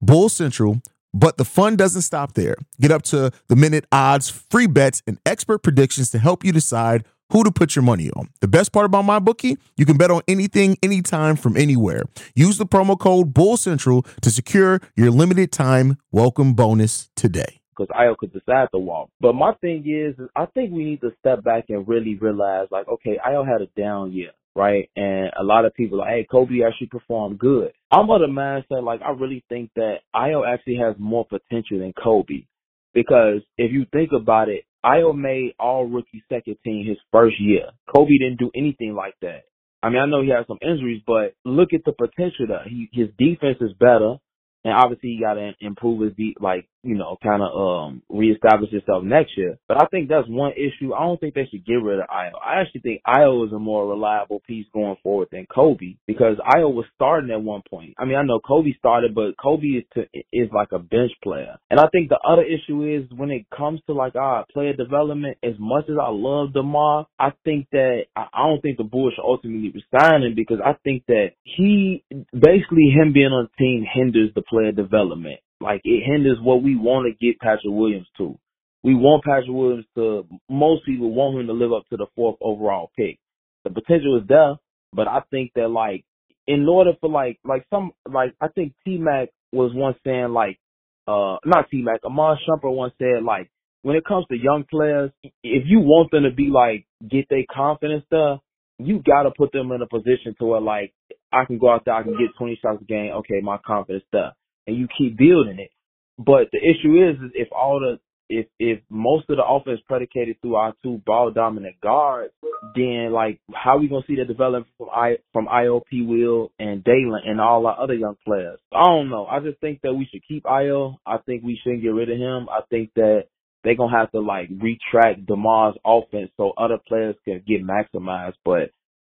Bull 0.00 0.28
Central, 0.28 0.82
but 1.14 1.36
the 1.36 1.44
fun 1.44 1.76
doesn't 1.76 2.02
stop 2.02 2.34
there. 2.34 2.56
Get 2.80 2.90
up 2.90 3.02
to 3.02 3.30
the 3.48 3.56
minute 3.56 3.86
odds, 3.92 4.28
free 4.28 4.66
bets, 4.66 5.02
and 5.06 5.18
expert 5.24 5.58
predictions 5.60 6.10
to 6.10 6.18
help 6.18 6.44
you 6.44 6.52
decide 6.52 7.04
who 7.32 7.42
to 7.42 7.50
put 7.50 7.74
your 7.74 7.82
money 7.82 8.10
on. 8.10 8.28
The 8.40 8.48
best 8.48 8.72
part 8.72 8.86
about 8.86 9.04
MyBookie, 9.04 9.56
you 9.76 9.86
can 9.86 9.96
bet 9.96 10.10
on 10.10 10.22
anything, 10.28 10.76
anytime, 10.82 11.36
from 11.36 11.56
anywhere. 11.56 12.04
Use 12.34 12.58
the 12.58 12.66
promo 12.66 12.98
code 12.98 13.32
Bull 13.32 13.56
Central 13.56 14.02
to 14.20 14.30
secure 14.30 14.80
your 14.96 15.10
limited 15.10 15.50
time 15.50 15.96
welcome 16.10 16.54
bonus 16.54 17.08
today 17.16 17.60
because 17.76 17.88
Ayo 17.96 18.16
could 18.16 18.32
decide 18.32 18.68
to 18.72 18.78
walk. 18.78 19.08
But 19.20 19.34
my 19.34 19.54
thing 19.60 19.84
is, 19.86 20.14
I 20.36 20.46
think 20.46 20.72
we 20.72 20.84
need 20.84 21.00
to 21.00 21.10
step 21.20 21.42
back 21.42 21.64
and 21.70 21.88
really 21.88 22.16
realize, 22.16 22.68
like, 22.70 22.86
okay, 22.88 23.18
Ayo 23.26 23.46
had 23.46 23.62
a 23.62 23.80
down 23.80 24.12
year, 24.12 24.30
right? 24.54 24.90
And 24.94 25.30
a 25.38 25.42
lot 25.42 25.64
of 25.64 25.74
people 25.74 26.02
are 26.02 26.04
like, 26.04 26.10
hey, 26.10 26.26
Coby 26.30 26.66
actually 26.66 26.88
performed 26.88 27.38
good. 27.38 27.72
I'm 27.90 28.10
of 28.10 28.20
the 28.20 28.26
mindset, 28.26 28.84
like, 28.84 29.00
I 29.02 29.10
really 29.10 29.44
think 29.48 29.70
that 29.76 30.00
Ayo 30.14 30.46
actually 30.46 30.76
has 30.76 30.96
more 30.98 31.26
potential 31.26 31.78
than 31.78 31.92
Coby. 31.92 32.46
Because 32.94 33.40
if 33.56 33.72
you 33.72 33.86
think 33.90 34.10
about 34.12 34.50
it, 34.50 34.64
Ayo 34.84 35.16
made 35.16 35.54
all 35.58 35.86
rookie 35.86 36.24
second 36.28 36.56
team 36.64 36.86
his 36.86 36.98
first 37.12 37.36
year. 37.40 37.70
Coby 37.94 38.18
didn't 38.20 38.38
do 38.38 38.50
anything 38.54 38.94
like 38.94 39.14
that. 39.22 39.42
I 39.82 39.90
mean, 39.90 39.98
I 39.98 40.06
know 40.06 40.22
he 40.22 40.30
had 40.30 40.46
some 40.46 40.58
injuries, 40.62 41.02
but 41.06 41.34
look 41.44 41.70
at 41.74 41.82
the 41.84 41.92
potential 41.92 42.46
that 42.48 42.68
He, 42.68 42.88
his 42.92 43.08
defense 43.18 43.58
is 43.60 43.72
better. 43.78 44.16
And 44.64 44.74
obviously, 44.74 45.10
he 45.10 45.20
got 45.20 45.34
to 45.34 45.52
improve 45.60 46.02
his 46.02 46.14
de- 46.16 46.36
like 46.40 46.68
you 46.82 46.96
know, 46.96 47.16
kind 47.22 47.42
of 47.42 47.50
um 47.54 48.02
reestablish 48.08 48.72
itself 48.72 49.04
next 49.04 49.36
year. 49.36 49.58
But 49.68 49.82
I 49.82 49.86
think 49.86 50.08
that's 50.08 50.28
one 50.28 50.52
issue. 50.52 50.94
I 50.94 51.00
don't 51.00 51.20
think 51.20 51.34
they 51.34 51.46
should 51.50 51.64
get 51.64 51.74
rid 51.74 52.00
of 52.00 52.06
Ayo. 52.06 52.32
I 52.44 52.60
actually 52.60 52.80
think 52.80 53.02
Ayo 53.06 53.46
is 53.46 53.52
a 53.52 53.58
more 53.58 53.88
reliable 53.88 54.42
piece 54.46 54.66
going 54.72 54.96
forward 55.02 55.28
than 55.30 55.46
Coby 55.46 55.96
because 56.06 56.36
Ayo 56.38 56.72
was 56.72 56.86
starting 56.94 57.30
at 57.30 57.42
one 57.42 57.62
point. 57.68 57.94
I 57.98 58.04
mean, 58.04 58.16
I 58.16 58.22
know 58.22 58.40
Coby 58.40 58.76
started, 58.78 59.14
but 59.14 59.36
Coby 59.36 59.78
is 59.78 59.84
to, 59.94 60.02
is 60.32 60.48
like 60.52 60.72
a 60.72 60.78
bench 60.78 61.12
player. 61.22 61.56
And 61.70 61.80
I 61.80 61.86
think 61.92 62.08
the 62.08 62.18
other 62.26 62.42
issue 62.42 62.84
is 62.84 63.08
when 63.16 63.30
it 63.30 63.46
comes 63.56 63.80
to 63.86 63.92
like 63.92 64.16
our 64.16 64.44
player 64.52 64.72
development, 64.72 65.38
as 65.42 65.54
much 65.58 65.84
as 65.88 65.96
I 66.00 66.10
love 66.10 66.52
DeMar, 66.52 67.06
I 67.18 67.32
think 67.44 67.68
that 67.72 68.04
I 68.16 68.26
don't 68.36 68.60
think 68.60 68.78
the 68.78 68.84
Bulls 68.84 69.14
should 69.14 69.24
ultimately 69.24 69.72
resign 69.72 70.22
him 70.22 70.34
because 70.34 70.58
I 70.64 70.74
think 70.84 71.04
that 71.08 71.30
he 71.44 72.04
basically 72.32 72.92
him 72.94 73.12
being 73.12 73.26
on 73.26 73.48
the 73.48 73.64
team 73.64 73.84
hinders 73.90 74.30
the 74.34 74.42
player 74.42 74.72
development. 74.72 75.40
Like 75.62 75.80
it 75.84 76.04
hinders 76.04 76.38
what 76.42 76.62
we 76.62 76.76
want 76.76 77.06
to 77.06 77.26
get 77.26 77.38
Patrick 77.38 77.62
Williams 77.66 78.06
to. 78.18 78.38
We 78.82 78.94
want 78.94 79.24
Patrick 79.24 79.48
Williams 79.48 79.86
to. 79.94 80.26
Most 80.50 80.84
people 80.84 81.14
want 81.14 81.40
him 81.40 81.46
to 81.46 81.52
live 81.52 81.72
up 81.72 81.84
to 81.90 81.96
the 81.96 82.06
fourth 82.16 82.36
overall 82.40 82.90
pick. 82.96 83.18
The 83.64 83.70
potential 83.70 84.18
is 84.20 84.26
there, 84.28 84.56
but 84.92 85.06
I 85.06 85.20
think 85.30 85.52
that 85.54 85.68
like 85.68 86.04
in 86.46 86.66
order 86.68 86.92
for 87.00 87.08
like 87.08 87.38
like 87.44 87.64
some 87.70 87.92
like 88.10 88.34
I 88.40 88.48
think 88.48 88.74
T 88.84 88.98
Mac 88.98 89.28
was 89.52 89.72
once 89.74 89.96
saying 90.04 90.30
like 90.30 90.58
uh 91.06 91.36
not 91.44 91.70
T 91.70 91.82
Mac 91.82 92.00
Iman 92.04 92.38
Shumpert 92.46 92.74
once 92.74 92.94
said 92.98 93.22
like 93.24 93.50
when 93.82 93.96
it 93.96 94.04
comes 94.04 94.26
to 94.30 94.36
young 94.36 94.64
players, 94.68 95.10
if 95.22 95.64
you 95.66 95.80
want 95.80 96.10
them 96.10 96.24
to 96.24 96.30
be 96.30 96.50
like 96.50 96.86
get 97.08 97.26
their 97.28 97.44
confidence 97.52 98.04
stuff, 98.06 98.40
you 98.78 99.00
gotta 99.04 99.30
put 99.36 99.52
them 99.52 99.70
in 99.70 99.82
a 99.82 99.86
position 99.86 100.34
to 100.38 100.44
where 100.44 100.60
like 100.60 100.92
I 101.32 101.44
can 101.44 101.58
go 101.58 101.70
out 101.70 101.84
there, 101.84 101.94
I 101.94 102.02
can 102.02 102.12
get 102.12 102.36
20 102.36 102.58
shots 102.60 102.82
a 102.82 102.84
game. 102.84 103.12
Okay, 103.12 103.40
my 103.42 103.58
confidence 103.64 104.04
there 104.12 104.32
and 104.66 104.76
you 104.76 104.88
keep 104.96 105.16
building 105.16 105.58
it. 105.58 105.70
But 106.18 106.48
the 106.52 106.58
issue 106.58 107.08
is, 107.08 107.16
is 107.22 107.32
if 107.34 107.48
all 107.52 107.80
the 107.80 107.98
if 108.28 108.46
if 108.58 108.80
most 108.88 109.28
of 109.28 109.36
the 109.36 109.44
offense 109.44 109.80
predicated 109.86 110.40
through 110.40 110.54
our 110.56 110.72
two 110.82 111.00
ball 111.04 111.30
dominant 111.30 111.76
guards, 111.82 112.32
then 112.74 113.12
like 113.12 113.40
how 113.52 113.76
are 113.76 113.78
we 113.78 113.88
gonna 113.88 114.04
see 114.06 114.16
the 114.16 114.24
development 114.24 114.66
from 114.78 114.88
I 114.90 115.16
from 115.32 115.46
IOP 115.46 116.06
Will 116.06 116.50
and 116.58 116.82
Dalen 116.82 117.22
and 117.26 117.40
all 117.40 117.66
our 117.66 117.78
other 117.78 117.94
young 117.94 118.16
players? 118.24 118.58
I 118.72 118.84
don't 118.84 119.10
know. 119.10 119.26
I 119.26 119.40
just 119.40 119.60
think 119.60 119.80
that 119.82 119.94
we 119.94 120.08
should 120.10 120.22
keep 120.26 120.44
Ayo. 120.44 120.96
I 121.06 121.18
think 121.18 121.42
we 121.42 121.58
shouldn't 121.62 121.82
get 121.82 121.88
rid 121.94 122.10
of 122.10 122.18
him. 122.18 122.48
I 122.48 122.60
think 122.70 122.90
that 122.96 123.24
they're 123.64 123.76
gonna 123.76 123.96
have 123.96 124.10
to 124.12 124.20
like 124.20 124.48
retract 124.50 125.26
Demar's 125.26 125.76
offense 125.84 126.30
so 126.36 126.52
other 126.56 126.78
players 126.88 127.16
can 127.24 127.42
get 127.46 127.62
maximized. 127.62 128.34
But 128.44 128.70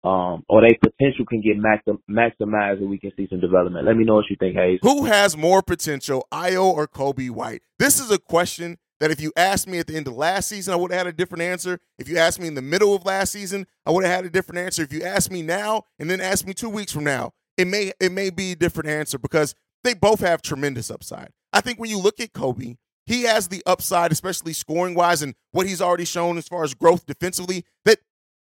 um, 0.08 0.46
or 0.48 0.62
they 0.62 0.78
potential 0.82 1.26
can 1.26 1.42
get 1.42 1.58
maximized 1.58 2.78
and 2.80 2.90
we 2.90 2.98
can 2.98 3.12
see 3.18 3.28
some 3.30 3.42
development. 3.42 3.86
Let 3.86 3.98
me 3.98 4.06
know 4.06 4.16
what 4.16 4.26
you 4.30 4.38
think, 4.40 4.56
Haize. 4.56 4.80
Who 4.82 5.06
has 5.06 5.36
more 5.36 5.62
potential, 5.62 6.26
Ayo 6.32 6.64
or 6.64 6.88
Coby 6.88 7.30
White? 7.30 7.62
This 7.78 8.00
is 8.00 8.10
a 8.10 8.18
question 8.18 8.78
that 9.02 9.12
if 9.12 9.20
you 9.20 9.34
asked 9.36 9.68
me 9.68 9.80
at 9.80 9.88
the 9.88 9.98
end 9.98 10.08
of 10.08 10.16
last 10.16 10.48
season, 10.48 10.74
I 10.74 10.78
would 10.78 10.92
have 10.92 11.00
had 11.00 11.08
a 11.08 11.14
different 11.14 11.42
answer. 11.42 11.80
If 12.00 12.08
you 12.08 12.18
asked 12.18 12.40
me 12.40 12.48
in 12.48 12.56
the 12.56 12.62
middle 12.62 12.96
of 12.96 13.06
last 13.06 13.34
season, 13.34 13.68
I 13.86 13.92
would 13.92 14.06
have 14.06 14.16
had 14.16 14.26
a 14.26 14.30
different 14.30 14.60
answer. 14.60 14.82
If 14.82 14.94
you 14.94 15.04
asked 15.04 15.30
me 15.30 15.42
now 15.42 15.84
and 16.00 16.10
then 16.10 16.22
asked 16.22 16.48
me 16.48 16.54
two 16.54 16.70
weeks 16.70 16.94
from 16.94 17.04
now, 17.04 17.34
it 17.58 17.68
may 17.68 17.92
it 18.00 18.12
may 18.14 18.30
be 18.30 18.54
a 18.54 18.56
different 18.56 18.90
answer 18.90 19.18
because 19.18 19.56
they 19.84 19.94
both 19.94 20.22
have 20.22 20.42
tremendous 20.42 20.90
upside. 20.90 21.32
I 21.52 21.60
think 21.60 21.80
when 21.80 21.90
you 21.90 22.00
look 22.00 22.20
at 22.22 22.32
Coby, 22.32 22.78
he 23.06 23.24
has 23.24 23.50
the 23.50 23.62
upside, 23.66 24.12
especially 24.14 24.54
scoring 24.54 24.96
wise, 24.96 25.22
and 25.22 25.36
what 25.52 25.68
he's 25.68 25.82
already 25.82 26.06
shown 26.06 26.38
as 26.38 26.48
far 26.48 26.64
as 26.64 26.74
growth 26.74 27.06
defensively. 27.06 27.66
That 27.84 28.00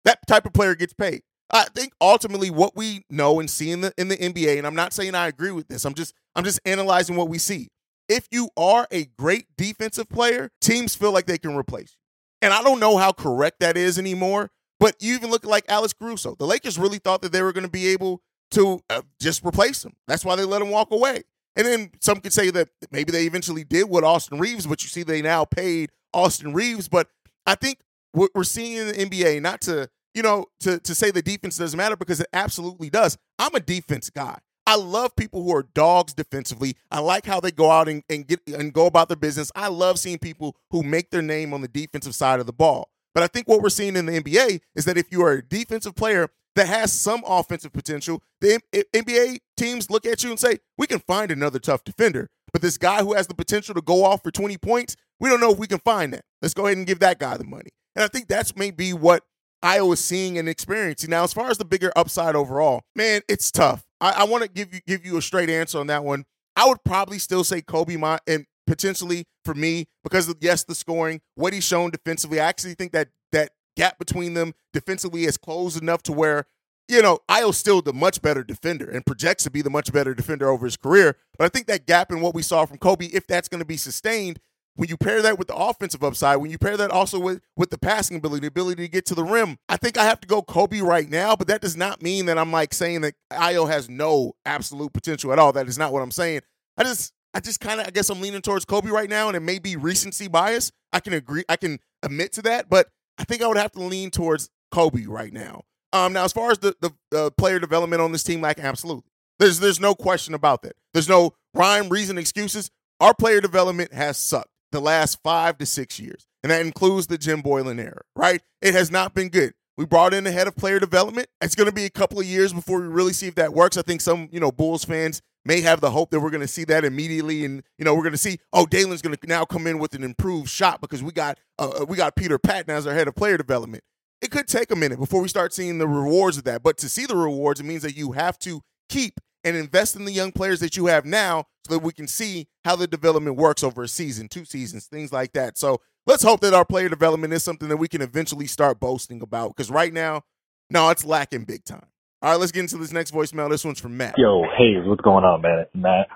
that 0.05 0.25
type 0.25 0.45
of 0.45 0.53
player 0.53 0.75
gets 0.75 0.93
paid. 0.93 1.23
I 1.51 1.65
think 1.65 1.93
ultimately 1.99 2.49
what 2.49 2.75
we 2.75 3.05
know 3.09 3.39
and 3.39 3.49
see 3.49 3.71
in 3.71 3.81
the 3.81 3.93
in 3.97 4.07
the 4.07 4.17
NBA, 4.17 4.57
and 4.57 4.67
I'm 4.67 4.75
not 4.75 4.93
saying 4.93 5.15
I 5.15 5.27
agree 5.27 5.51
with 5.51 5.67
this. 5.67 5.85
I'm 5.85 5.93
just 5.93 6.13
I'm 6.35 6.43
just 6.43 6.59
analyzing 6.65 7.15
what 7.15 7.29
we 7.29 7.37
see. 7.39 7.69
If 8.07 8.27
you 8.31 8.49
are 8.57 8.87
a 8.91 9.05
great 9.17 9.45
defensive 9.57 10.09
player, 10.09 10.49
teams 10.61 10.95
feel 10.95 11.11
like 11.11 11.25
they 11.25 11.37
can 11.37 11.55
replace 11.55 11.91
you. 11.91 12.47
And 12.47 12.53
I 12.53 12.63
don't 12.63 12.79
know 12.79 12.97
how 12.97 13.11
correct 13.11 13.59
that 13.59 13.77
is 13.77 13.99
anymore. 13.99 14.49
But 14.79 14.95
you 15.01 15.13
even 15.13 15.29
look 15.29 15.45
like 15.45 15.65
Alex 15.67 15.93
Caruso. 15.93 16.35
The 16.35 16.45
Lakers 16.45 16.79
really 16.79 16.99
thought 16.99 17.21
that 17.21 17.31
they 17.31 17.41
were 17.41 17.51
going 17.51 17.65
to 17.65 17.69
be 17.71 17.87
able 17.87 18.21
to 18.51 18.81
uh, 18.89 19.01
just 19.19 19.43
replace 19.45 19.83
him. 19.83 19.93
That's 20.07 20.23
why 20.23 20.35
they 20.35 20.45
let 20.45 20.61
him 20.61 20.69
walk 20.69 20.91
away. 20.91 21.23
And 21.55 21.67
then 21.67 21.91
some 21.99 22.21
could 22.21 22.31
say 22.31 22.49
that 22.51 22.69
maybe 22.89 23.11
they 23.11 23.25
eventually 23.25 23.63
did 23.65 23.89
with 23.89 24.03
Austin 24.03 24.39
Reaves, 24.39 24.65
but 24.65 24.81
you 24.81 24.87
see 24.87 25.03
they 25.03 25.21
now 25.21 25.43
paid 25.43 25.89
Austin 26.13 26.53
Reaves. 26.53 26.87
But 26.87 27.09
I 27.45 27.55
think 27.55 27.79
what 28.13 28.31
we're 28.33 28.45
seeing 28.45 28.77
in 28.77 28.87
the 28.87 28.93
NBA, 28.93 29.41
not 29.41 29.59
to 29.61 29.89
you 30.13 30.23
know, 30.23 30.45
to, 30.61 30.79
to 30.79 30.95
say 30.95 31.11
the 31.11 31.21
defense 31.21 31.57
doesn't 31.57 31.77
matter 31.77 31.95
because 31.95 32.19
it 32.19 32.27
absolutely 32.33 32.89
does. 32.89 33.17
I'm 33.37 33.53
a 33.55 33.59
defense 33.59 34.09
guy. 34.09 34.39
I 34.69 34.75
love 34.75 35.15
people 35.15 35.43
who 35.43 35.55
are 35.55 35.63
dogs 35.73 36.13
defensively. 36.13 36.75
I 36.91 36.99
like 36.99 37.25
how 37.25 37.39
they 37.39 37.51
go 37.51 37.71
out 37.71 37.89
and, 37.89 38.03
and 38.07 38.27
get 38.27 38.41
and 38.47 38.71
go 38.71 38.85
about 38.85 39.07
their 39.07 39.17
business. 39.17 39.51
I 39.55 39.67
love 39.67 39.97
seeing 39.97 40.19
people 40.19 40.55
who 40.69 40.83
make 40.83 41.09
their 41.09 41.23
name 41.23 41.55
on 41.55 41.61
the 41.61 41.67
defensive 41.67 42.13
side 42.13 42.39
of 42.39 42.45
the 42.45 42.53
ball. 42.53 42.91
But 43.15 43.23
I 43.23 43.27
think 43.27 43.47
what 43.47 43.61
we're 43.63 43.69
seeing 43.69 43.95
in 43.95 44.05
the 44.05 44.21
NBA 44.21 44.61
is 44.75 44.85
that 44.85 44.95
if 44.95 45.11
you 45.11 45.23
are 45.23 45.31
a 45.31 45.41
defensive 45.43 45.95
player 45.95 46.29
that 46.55 46.67
has 46.67 46.93
some 46.93 47.23
offensive 47.25 47.73
potential, 47.73 48.21
the 48.41 48.61
NBA 48.93 49.39
teams 49.57 49.89
look 49.89 50.05
at 50.05 50.23
you 50.23 50.29
and 50.29 50.39
say, 50.39 50.59
"We 50.77 50.85
can 50.85 50.99
find 50.99 51.31
another 51.31 51.57
tough 51.57 51.83
defender." 51.83 52.29
But 52.53 52.61
this 52.61 52.77
guy 52.77 53.01
who 53.01 53.13
has 53.13 53.25
the 53.25 53.33
potential 53.33 53.73
to 53.75 53.81
go 53.81 54.03
off 54.03 54.21
for 54.21 54.31
20 54.31 54.57
points, 54.57 54.95
we 55.19 55.29
don't 55.29 55.39
know 55.39 55.51
if 55.51 55.57
we 55.57 55.67
can 55.67 55.79
find 55.79 56.13
that. 56.13 56.25
Let's 56.41 56.53
go 56.53 56.67
ahead 56.67 56.77
and 56.77 56.85
give 56.85 56.99
that 56.99 57.19
guy 57.19 57.37
the 57.37 57.43
money. 57.43 57.69
And 57.95 58.03
I 58.03 58.07
think 58.07 58.27
that's 58.27 58.55
maybe 58.55 58.93
what 58.93 59.23
Iowa 59.61 59.97
seeing 59.97 60.37
and 60.37 60.47
experiencing. 60.47 61.09
Now, 61.09 61.23
as 61.23 61.33
far 61.33 61.49
as 61.49 61.57
the 61.57 61.65
bigger 61.65 61.91
upside 61.95 62.35
overall, 62.35 62.83
man, 62.95 63.21
it's 63.27 63.51
tough. 63.51 63.85
I, 64.01 64.11
I 64.11 64.23
want 64.23 64.43
to 64.43 64.49
give 64.49 64.73
you 64.73 64.79
give 64.85 65.05
you 65.05 65.17
a 65.17 65.21
straight 65.21 65.49
answer 65.49 65.79
on 65.79 65.87
that 65.87 66.03
one. 66.03 66.25
I 66.55 66.67
would 66.67 66.83
probably 66.83 67.19
still 67.19 67.43
say 67.43 67.61
Coby 67.61 67.97
my 67.97 68.19
and 68.27 68.45
potentially 68.67 69.25
for 69.43 69.53
me 69.53 69.87
because 70.03 70.29
of 70.29 70.37
yes, 70.41 70.63
the 70.63 70.75
scoring, 70.75 71.21
what 71.35 71.53
he's 71.53 71.63
shown 71.63 71.91
defensively. 71.91 72.39
I 72.39 72.45
actually 72.45 72.75
think 72.75 72.91
that 72.93 73.09
that 73.31 73.51
gap 73.75 73.97
between 73.97 74.33
them 74.33 74.53
defensively 74.73 75.23
is 75.25 75.37
closed 75.37 75.81
enough 75.81 76.03
to 76.03 76.13
where 76.13 76.45
you 76.89 77.03
know, 77.03 77.19
Ayo's 77.29 77.57
still 77.57 77.83
the 77.83 77.93
much 77.93 78.19
better 78.19 78.43
defender 78.43 78.89
and 78.89 79.05
projects 79.05 79.43
to 79.43 79.51
be 79.51 79.61
the 79.61 79.69
much 79.69 79.93
better 79.93 80.15
defender 80.15 80.49
over 80.49 80.65
his 80.65 80.75
career. 80.75 81.17
But 81.37 81.45
I 81.45 81.49
think 81.49 81.67
that 81.67 81.85
gap 81.85 82.11
in 82.11 82.19
what 82.19 82.33
we 82.33 82.41
saw 82.41 82.65
from 82.65 82.79
Coby, 82.79 83.13
if 83.13 83.27
that's 83.27 83.47
going 83.47 83.59
to 83.59 83.65
be 83.65 83.77
sustained, 83.77 84.39
when 84.79 84.87
you 84.87 84.95
pair 84.95 85.21
that 85.21 85.37
with 85.37 85.49
the 85.49 85.55
offensive 85.55 86.05
upside, 86.05 86.37
when 86.37 86.51
you 86.51 86.57
pair 86.57 86.77
that 86.77 86.89
also 86.89 87.19
with, 87.19 87.41
with 87.57 87.69
the 87.69 87.77
passing 87.77 88.15
ability, 88.15 88.39
the 88.39 88.47
ability 88.47 88.83
to 88.85 88.87
get 88.87 89.05
to 89.07 89.13
the 89.13 89.25
rim, 89.25 89.57
I 89.67 89.75
think 89.75 89.97
I 89.97 90.05
have 90.05 90.21
to 90.21 90.27
go 90.27 90.41
Coby 90.41 90.81
right 90.81 91.09
now, 91.09 91.35
but 91.35 91.47
that 91.47 91.59
does 91.59 91.75
not 91.75 92.01
mean 92.01 92.27
that 92.27 92.37
I'm 92.37 92.53
like 92.53 92.73
saying 92.73 93.01
that 93.01 93.15
Ayo 93.29 93.69
has 93.69 93.89
no 93.89 94.35
absolute 94.45 94.93
potential 94.93 95.33
at 95.33 95.39
all. 95.39 95.51
That 95.51 95.67
is 95.67 95.77
not 95.77 95.91
what 95.91 96.01
I'm 96.01 96.11
saying. 96.11 96.43
I 96.77 96.83
just 96.83 97.11
I 97.33 97.41
just 97.41 97.59
kind 97.59 97.81
of 97.81 97.87
I 97.87 97.89
guess 97.89 98.09
I'm 98.09 98.21
leaning 98.21 98.41
towards 98.41 98.63
Coby 98.63 98.89
right 98.89 99.09
now, 99.09 99.27
and 99.27 99.35
it 99.35 99.41
may 99.41 99.59
be 99.59 99.75
recency 99.75 100.29
bias. 100.29 100.71
I 100.93 101.01
can 101.01 101.11
agree, 101.11 101.43
I 101.49 101.57
can 101.57 101.79
admit 102.01 102.31
to 102.33 102.41
that, 102.43 102.69
but 102.69 102.87
I 103.17 103.25
think 103.25 103.41
I 103.41 103.47
would 103.47 103.57
have 103.57 103.73
to 103.73 103.81
lean 103.81 104.11
towards 104.11 104.49
Coby 104.73 105.09
right 105.09 105.33
now. 105.33 105.63
Um, 105.91 106.13
now 106.13 106.23
as 106.23 106.31
far 106.31 106.51
as 106.51 106.59
the, 106.59 106.73
the, 106.79 106.91
the 107.11 107.31
player 107.31 107.59
development 107.59 108.01
on 108.01 108.13
this 108.13 108.23
team, 108.23 108.39
like 108.39 108.59
absolutely, 108.59 109.11
there's 109.39 109.59
there's 109.59 109.81
no 109.81 109.93
question 109.93 110.33
about 110.33 110.61
that. 110.61 110.77
There's 110.93 111.09
no 111.09 111.33
rhyme, 111.53 111.89
reason, 111.89 112.17
excuses. 112.17 112.71
Our 113.01 113.13
player 113.13 113.41
development 113.41 113.93
has 113.93 114.15
sucked 114.17 114.47
the 114.71 114.81
last 114.81 115.19
five 115.23 115.57
to 115.57 115.65
six 115.65 115.99
years. 115.99 116.25
And 116.43 116.51
that 116.51 116.61
includes 116.61 117.07
the 117.07 117.17
Jim 117.17 117.41
Boylen 117.41 117.79
era, 117.79 118.01
right? 118.15 118.41
It 118.61 118.73
has 118.73 118.91
not 118.91 119.13
been 119.13 119.29
good. 119.29 119.53
We 119.77 119.85
brought 119.85 120.13
in 120.13 120.25
the 120.25 120.31
head 120.31 120.47
of 120.47 120.55
player 120.55 120.79
development. 120.79 121.27
It's 121.41 121.55
going 121.55 121.69
to 121.69 121.73
be 121.73 121.85
a 121.85 121.89
couple 121.89 122.19
of 122.19 122.25
years 122.25 122.51
before 122.51 122.81
we 122.81 122.87
really 122.87 123.13
see 123.13 123.27
if 123.27 123.35
that 123.35 123.53
works. 123.53 123.77
I 123.77 123.81
think 123.81 124.01
some, 124.01 124.27
you 124.31 124.39
know, 124.39 124.51
Bulls 124.51 124.83
fans 124.83 125.21
may 125.45 125.61
have 125.61 125.79
the 125.79 125.91
hope 125.91 126.11
that 126.11 126.19
we're 126.19 126.29
going 126.29 126.41
to 126.41 126.47
see 126.47 126.65
that 126.65 126.83
immediately, 126.83 127.45
and 127.45 127.63
you 127.77 127.85
know, 127.85 127.95
we're 127.95 128.03
going 128.03 128.11
to 128.11 128.17
see, 128.17 128.39
oh, 128.51 128.65
Dalen's 128.65 129.01
going 129.01 129.15
to 129.15 129.27
now 129.27 129.45
come 129.45 129.67
in 129.67 129.79
with 129.79 129.93
an 129.93 130.03
improved 130.03 130.49
shot 130.49 130.81
because 130.81 131.01
we 131.01 131.11
got 131.11 131.39
uh, 131.57 131.85
we 131.87 131.95
got 131.95 132.15
Peter 132.15 132.37
Patton 132.37 132.75
as 132.75 132.85
our 132.85 132.93
head 132.93 133.07
of 133.07 133.15
player 133.15 133.37
development. 133.37 133.83
It 134.21 134.31
could 134.31 134.47
take 134.47 134.69
a 134.69 134.75
minute 134.75 134.99
before 134.99 135.21
we 135.21 135.29
start 135.29 135.53
seeing 135.53 135.77
the 135.77 135.87
rewards 135.87 136.37
of 136.37 136.43
that, 136.43 136.61
but 136.61 136.77
to 136.79 136.89
see 136.89 137.05
the 137.05 137.15
rewards, 137.15 137.61
it 137.61 137.63
means 137.63 137.83
that 137.83 137.95
you 137.95 138.11
have 138.11 138.37
to 138.39 138.61
keep 138.89 139.21
and 139.43 139.55
invest 139.55 139.95
in 139.95 140.05
the 140.05 140.11
young 140.11 140.31
players 140.31 140.59
that 140.59 140.75
you 140.75 140.87
have 140.87 141.05
now 141.05 141.45
so 141.65 141.75
that 141.75 141.83
we 141.83 141.93
can 141.93 142.07
see 142.07 142.47
how 142.65 142.75
the 142.75 142.87
development 142.87 143.37
works 143.37 143.63
over 143.63 143.83
a 143.83 143.87
season, 143.87 144.27
two 144.27 144.45
seasons, 144.45 144.87
things 144.87 145.11
like 145.11 145.33
that. 145.33 145.57
So 145.57 145.81
let's 146.05 146.23
hope 146.23 146.41
that 146.41 146.53
our 146.53 146.65
player 146.65 146.89
development 146.89 147.33
is 147.33 147.43
something 147.43 147.69
that 147.69 147.77
we 147.77 147.87
can 147.87 148.01
eventually 148.01 148.47
start 148.47 148.79
boasting 148.79 149.21
about 149.21 149.55
because 149.55 149.71
right 149.71 149.93
now, 149.93 150.23
no, 150.69 150.89
it's 150.89 151.05
lacking 151.05 151.45
big 151.45 151.63
time. 151.63 151.85
All 152.21 152.31
right, 152.31 152.39
let's 152.39 152.51
get 152.51 152.61
into 152.61 152.77
this 152.77 152.91
next 152.91 153.13
voicemail. 153.13 153.49
This 153.49 153.63
one's 153.63 153.79
from 153.79 153.95
Matt. 153.95 154.15
Yo, 154.17 154.43
Haize, 154.57 154.85
what's 154.85 155.01
going 155.01 155.23
on, 155.23 155.41
man? 155.41 155.59
It's 155.59 155.71
Matt, 155.73 156.07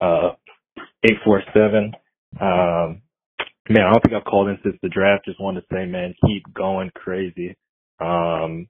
uh, 0.00 0.32
847. 1.04 1.92
Um, 2.40 3.02
man, 3.68 3.86
I 3.86 3.92
don't 3.92 4.02
think 4.02 4.14
I've 4.14 4.24
called 4.24 4.48
in 4.48 4.58
since 4.62 4.76
the 4.82 4.88
draft. 4.88 5.26
Just 5.26 5.40
wanted 5.40 5.60
to 5.60 5.66
say, 5.70 5.84
man, 5.84 6.14
keep 6.26 6.42
going 6.54 6.90
crazy. 6.94 7.56
Um, 8.00 8.68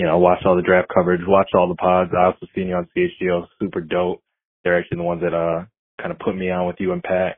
you 0.00 0.06
know, 0.06 0.16
watched 0.16 0.46
all 0.46 0.56
the 0.56 0.62
draft 0.62 0.88
coverage, 0.94 1.20
watched 1.26 1.54
all 1.54 1.68
the 1.68 1.74
pods. 1.74 2.10
I 2.16 2.24
also 2.24 2.46
seen 2.54 2.68
you 2.68 2.74
on 2.74 2.88
CHGO, 2.96 3.44
super 3.60 3.82
dope. 3.82 4.22
They're 4.64 4.78
actually 4.78 4.96
the 4.96 5.02
ones 5.02 5.20
that 5.20 5.34
uh 5.34 5.66
kind 6.00 6.10
of 6.10 6.18
put 6.18 6.34
me 6.34 6.50
on 6.50 6.66
with 6.66 6.76
you 6.78 6.92
and 6.92 7.02
Pat. 7.02 7.36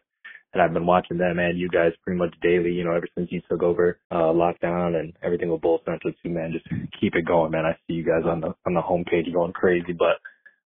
And 0.54 0.62
I've 0.62 0.72
been 0.72 0.86
watching 0.86 1.18
them 1.18 1.40
and 1.40 1.58
you 1.58 1.68
guys 1.68 1.90
pretty 2.04 2.18
much 2.18 2.32
daily, 2.40 2.70
you 2.70 2.84
know, 2.84 2.94
ever 2.94 3.08
since 3.18 3.32
you 3.32 3.40
took 3.50 3.64
over 3.64 3.98
uh 4.12 4.30
lockdown 4.30 4.94
and 4.94 5.12
everything 5.24 5.50
with 5.50 5.60
Bull 5.60 5.80
Central 5.84 6.12
too, 6.22 6.30
man. 6.30 6.52
Just 6.52 6.68
keep 7.00 7.16
it 7.16 7.26
going, 7.26 7.50
man. 7.50 7.66
I 7.66 7.72
see 7.88 7.94
you 7.94 8.04
guys 8.04 8.22
on 8.24 8.40
the 8.40 8.54
on 8.64 8.74
the 8.74 8.80
homepage 8.80 9.32
going 9.34 9.52
crazy. 9.52 9.92
But 9.92 10.22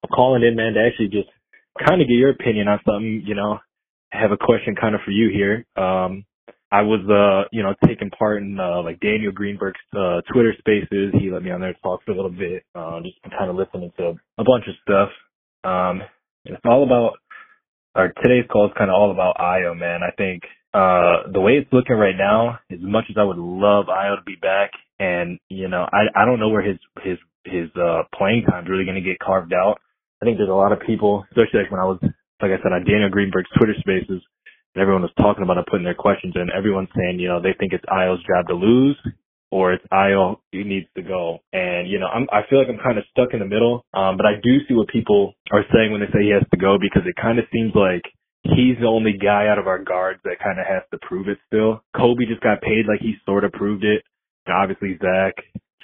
I'm 0.01 0.15
calling 0.15 0.43
in, 0.43 0.55
man, 0.55 0.75
to 0.75 0.79
actually 0.87 1.09
just 1.09 1.27
kind 1.85 2.01
of 2.01 2.07
get 2.07 2.15
your 2.15 2.29
opinion 2.31 2.69
on 2.69 2.79
something, 2.85 3.23
you 3.25 3.35
know. 3.35 3.59
have 4.11 4.31
a 4.31 4.37
question 4.37 4.75
kind 4.79 4.95
of 4.95 5.01
for 5.03 5.11
you 5.11 5.29
here. 5.29 5.65
Um, 5.75 6.23
I 6.71 6.83
was, 6.83 7.01
uh, 7.03 7.49
you 7.51 7.63
know, 7.63 7.75
taking 7.85 8.09
part 8.11 8.41
in, 8.41 8.57
uh, 8.57 8.81
like 8.81 8.99
Daniel 9.01 9.33
Greenberg's, 9.33 9.79
uh, 9.93 10.21
Twitter 10.31 10.53
spaces. 10.57 11.13
He 11.19 11.29
let 11.29 11.43
me 11.43 11.51
on 11.51 11.59
there 11.59 11.73
to 11.73 11.81
talk 11.81 11.99
for 12.05 12.11
a 12.11 12.15
little 12.15 12.31
bit, 12.31 12.63
uh, 12.73 13.01
just 13.01 13.17
kind 13.37 13.49
of 13.49 13.57
listening 13.57 13.91
to 13.97 14.15
a 14.37 14.43
bunch 14.43 14.65
of 14.67 14.75
stuff. 14.81 15.09
Um, 15.63 16.01
it's 16.45 16.63
all 16.63 16.83
about, 16.83 17.19
or 17.93 18.13
today's 18.23 18.47
call 18.49 18.67
is 18.67 18.73
kind 18.77 18.89
of 18.89 18.95
all 18.95 19.11
about 19.11 19.35
Ayo, 19.35 19.77
man. 19.77 19.99
I 20.01 20.11
think, 20.15 20.43
uh, 20.73 21.29
the 21.33 21.41
way 21.41 21.59
it's 21.59 21.71
looking 21.73 21.97
right 21.97 22.15
now, 22.17 22.59
as 22.71 22.79
much 22.79 23.05
as 23.09 23.17
I 23.19 23.23
would 23.23 23.37
love 23.37 23.87
Ayo 23.87 24.15
to 24.15 24.23
be 24.25 24.37
back, 24.41 24.71
and, 24.97 25.39
you 25.49 25.67
know, 25.67 25.85
I, 25.91 26.07
I 26.15 26.25
don't 26.25 26.39
know 26.39 26.49
where 26.49 26.63
his, 26.63 26.77
his, 27.03 27.17
his, 27.43 27.67
uh, 27.75 28.03
playing 28.15 28.45
time's 28.49 28.69
really 28.69 28.85
going 28.85 28.95
to 28.95 29.01
get 29.01 29.19
carved 29.19 29.51
out. 29.51 29.81
I 30.21 30.25
think 30.25 30.37
there's 30.37 30.47
a 30.47 30.53
lot 30.53 30.71
of 30.71 30.79
people, 30.87 31.25
especially 31.31 31.67
like 31.67 31.71
when 31.71 31.81
I 31.81 31.85
was, 31.85 31.99
like 32.41 32.51
I 32.55 32.63
said, 32.63 32.71
on 32.71 32.85
Daniel 32.85 33.09
Greenberg's 33.09 33.49
Twitter 33.57 33.75
spaces, 33.77 34.21
and 34.75 34.81
everyone 34.81 35.01
was 35.01 35.11
talking 35.17 35.43
about 35.43 35.57
it, 35.57 35.65
putting 35.69 35.85
their 35.85 35.95
questions 35.95 36.33
in. 36.35 36.47
Everyone's 36.55 36.89
saying, 36.95 37.19
you 37.19 37.27
know, 37.27 37.41
they 37.41 37.53
think 37.59 37.73
it's 37.73 37.85
Ayo's 37.85 38.23
job 38.23 38.47
to 38.47 38.55
lose 38.55 38.97
or 39.51 39.73
it's 39.73 39.85
Ayo 39.91 40.37
who 40.51 40.63
needs 40.63 40.87
to 40.95 41.03
go. 41.03 41.39
And, 41.51 41.89
you 41.89 41.99
know, 41.99 42.07
I'm, 42.07 42.27
I 42.31 42.47
feel 42.49 42.59
like 42.59 42.69
I'm 42.69 42.79
kind 42.81 42.97
of 42.97 43.03
stuck 43.11 43.33
in 43.33 43.39
the 43.39 43.45
middle. 43.45 43.85
Um, 43.93 44.15
but 44.15 44.25
I 44.25 44.39
do 44.41 44.63
see 44.67 44.73
what 44.73 44.87
people 44.87 45.33
are 45.51 45.65
saying 45.73 45.91
when 45.91 45.99
they 45.99 46.07
say 46.07 46.23
he 46.23 46.31
has 46.31 46.47
to 46.51 46.57
go 46.57 46.77
because 46.79 47.03
it 47.05 47.15
kind 47.21 47.37
of 47.37 47.45
seems 47.51 47.75
like 47.75 48.03
he's 48.43 48.79
the 48.79 48.87
only 48.87 49.13
guy 49.13 49.47
out 49.47 49.59
of 49.59 49.67
our 49.67 49.83
guards 49.83 50.19
that 50.23 50.39
kind 50.39 50.57
of 50.57 50.65
has 50.65 50.83
to 50.91 50.97
prove 51.05 51.27
it 51.27 51.37
still. 51.47 51.83
Coby 51.95 52.27
just 52.27 52.41
got 52.41 52.61
paid 52.61 52.87
like 52.87 53.01
he 53.01 53.15
sort 53.25 53.43
of 53.43 53.51
proved 53.51 53.83
it. 53.83 54.03
And 54.47 54.55
obviously 54.55 54.97
Zach, 54.97 55.35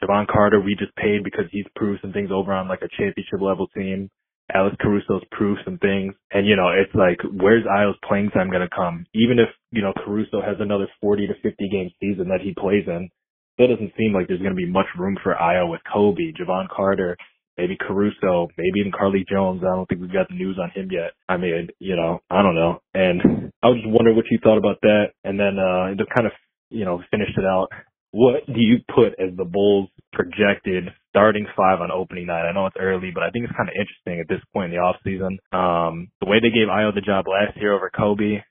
Jevon 0.01 0.27
Carter, 0.27 0.61
we 0.61 0.75
just 0.79 0.95
paid 0.95 1.23
because 1.23 1.45
he's 1.51 1.65
proved 1.75 2.01
some 2.01 2.13
things 2.13 2.29
over 2.31 2.53
on 2.53 2.67
like 2.67 2.81
a 2.81 2.89
championship 2.97 3.41
level 3.41 3.67
team. 3.75 4.09
Alex 4.53 4.75
Caruso's 4.81 5.23
proved 5.31 5.61
some 5.65 5.77
things. 5.77 6.13
And, 6.31 6.47
you 6.47 6.55
know, 6.55 6.69
it's 6.69 6.93
like, 6.95 7.19
where's 7.33 7.65
Ayo's 7.65 7.97
playing 8.07 8.29
time 8.29 8.49
going 8.49 8.67
to 8.67 8.75
come? 8.75 9.05
Even 9.13 9.39
if, 9.39 9.49
you 9.71 9.81
know, 9.81 9.93
Caruso 10.05 10.41
has 10.41 10.57
another 10.59 10.87
40 11.01 11.27
to 11.27 11.33
50 11.41 11.69
game 11.69 11.89
season 11.99 12.29
that 12.29 12.41
he 12.41 12.53
plays 12.53 12.85
in, 12.87 13.09
still 13.53 13.67
doesn't 13.67 13.93
seem 13.97 14.13
like 14.13 14.27
there's 14.27 14.41
going 14.41 14.55
to 14.55 14.55
be 14.55 14.69
much 14.69 14.87
room 14.97 15.17
for 15.21 15.35
Ayo 15.35 15.69
with 15.69 15.81
Coby, 15.93 16.35
Jevon 16.35 16.69
Carter, 16.69 17.17
maybe 17.57 17.77
Caruso, 17.79 18.47
maybe 18.57 18.79
even 18.79 18.91
Carlik 18.91 19.27
Jones. 19.27 19.61
I 19.63 19.75
don't 19.75 19.87
think 19.87 20.01
we've 20.01 20.13
got 20.13 20.29
the 20.29 20.35
news 20.35 20.57
on 20.61 20.71
him 20.71 20.89
yet. 20.91 21.11
I 21.27 21.37
mean, 21.37 21.69
you 21.79 21.95
know, 21.95 22.19
I 22.29 22.41
don't 22.41 22.55
know. 22.55 22.81
And 22.93 23.51
I 23.63 23.67
was 23.67 23.77
just 23.81 23.89
wondering 23.89 24.15
what 24.15 24.25
you 24.31 24.39
thought 24.41 24.57
about 24.57 24.79
that. 24.81 25.07
And 25.23 25.39
then, 25.39 25.59
uh, 25.59 25.95
to 25.95 26.05
kind 26.15 26.27
of, 26.27 26.33
you 26.69 26.85
know, 26.85 27.01
finish 27.11 27.29
it 27.37 27.45
out 27.45 27.67
what 28.11 28.45
do 28.47 28.59
you 28.59 28.77
put 28.93 29.13
as 29.19 29.35
the 29.35 29.45
Bulls 29.45 29.89
projected 30.13 30.85
starting 31.17 31.47
five 31.57 31.81
on 31.81 31.89
opening 31.89 32.27
night? 32.27 32.45
I 32.45 32.53
know 32.53 32.67
it's 32.67 32.77
early, 32.79 33.09
but 33.09 33.23
I 33.23 33.31
think 33.31 33.45
it's 33.45 33.57
kind 33.57 33.69
of 33.69 33.73
interesting 33.73 34.21
at 34.21 34.29
this 34.29 34.43
point 34.53 34.69
in 34.69 34.77
the 34.77 34.83
off 34.85 35.01
season. 35.03 35.41
Um, 35.49 36.13
the 36.21 36.29
way 36.29 36.37
they 36.37 36.53
gave 36.53 36.69
Ayo 36.69 36.93
the 36.93 37.01
job 37.01 37.25
last 37.25 37.57
year 37.57 37.73
over 37.73 37.89
Coby 37.89 38.45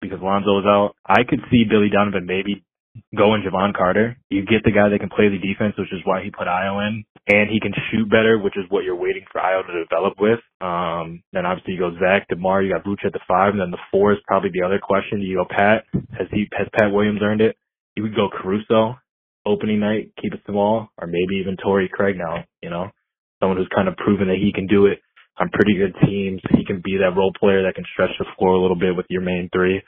because 0.00 0.20
Lonzo 0.20 0.60
was 0.60 0.68
out, 0.68 0.96
I 1.04 1.24
could 1.24 1.40
see 1.50 1.64
Billy 1.68 1.88
Donovan 1.88 2.26
maybe 2.26 2.64
going 3.16 3.42
Jevon 3.42 3.72
Carter. 3.72 4.16
You 4.28 4.44
get 4.44 4.64
the 4.64 4.72
guy 4.72 4.88
that 4.88 5.00
can 5.00 5.08
play 5.08 5.28
the 5.28 5.40
defense, 5.40 5.76
which 5.78 5.92
is 5.92 6.04
why 6.04 6.22
he 6.22 6.30
put 6.30 6.48
Ayo 6.48 6.80
in, 6.88 7.04
and 7.28 7.48
he 7.48 7.60
can 7.60 7.72
shoot 7.90 8.08
better, 8.10 8.38
which 8.38 8.56
is 8.56 8.64
what 8.68 8.84
you're 8.84 8.98
waiting 8.98 9.24
for 9.30 9.40
Ayo 9.40 9.64
to 9.64 9.84
develop 9.84 10.14
with. 10.20 10.40
Um, 10.60 11.22
then 11.32 11.46
obviously 11.46 11.74
you 11.74 11.80
go 11.80 11.96
Zach, 12.00 12.28
DeMar, 12.28 12.62
you 12.62 12.72
got 12.72 12.84
Vooch 12.84 13.04
at 13.04 13.12
the 13.12 13.24
five, 13.28 13.52
and 13.52 13.60
then 13.60 13.70
the 13.70 13.84
four 13.90 14.12
is 14.12 14.18
probably 14.26 14.50
the 14.52 14.64
other 14.64 14.80
question. 14.82 15.20
You 15.20 15.40
go 15.40 15.46
Pat. 15.48 15.84
Has 16.16 16.28
he 16.32 16.48
has 16.56 16.68
Pat 16.76 16.92
Williams 16.92 17.20
earned 17.22 17.40
it? 17.40 17.56
You 17.96 18.02
would 18.04 18.16
go 18.16 18.28
Caruso 18.28 18.96
opening 19.46 19.80
night, 19.80 20.12
keep 20.20 20.34
it 20.34 20.40
small, 20.46 20.88
or 20.98 21.06
maybe 21.06 21.40
even 21.40 21.56
Torrey 21.56 21.88
Craig 21.92 22.16
now, 22.16 22.44
you 22.62 22.70
know, 22.70 22.88
someone 23.40 23.56
who's 23.56 23.70
kind 23.74 23.88
of 23.88 23.96
proven 23.96 24.28
that 24.28 24.36
he 24.36 24.52
can 24.52 24.66
do 24.66 24.86
it 24.86 24.98
on 25.38 25.48
pretty 25.50 25.74
good 25.76 25.94
teams. 26.06 26.40
He 26.56 26.64
can 26.64 26.82
be 26.84 26.98
that 26.98 27.16
role 27.16 27.32
player 27.38 27.62
that 27.64 27.74
can 27.74 27.84
stretch 27.92 28.10
the 28.18 28.26
floor 28.38 28.54
a 28.54 28.60
little 28.60 28.78
bit 28.78 28.96
with 28.96 29.06
your 29.08 29.22
main 29.22 29.48
three. 29.52 29.82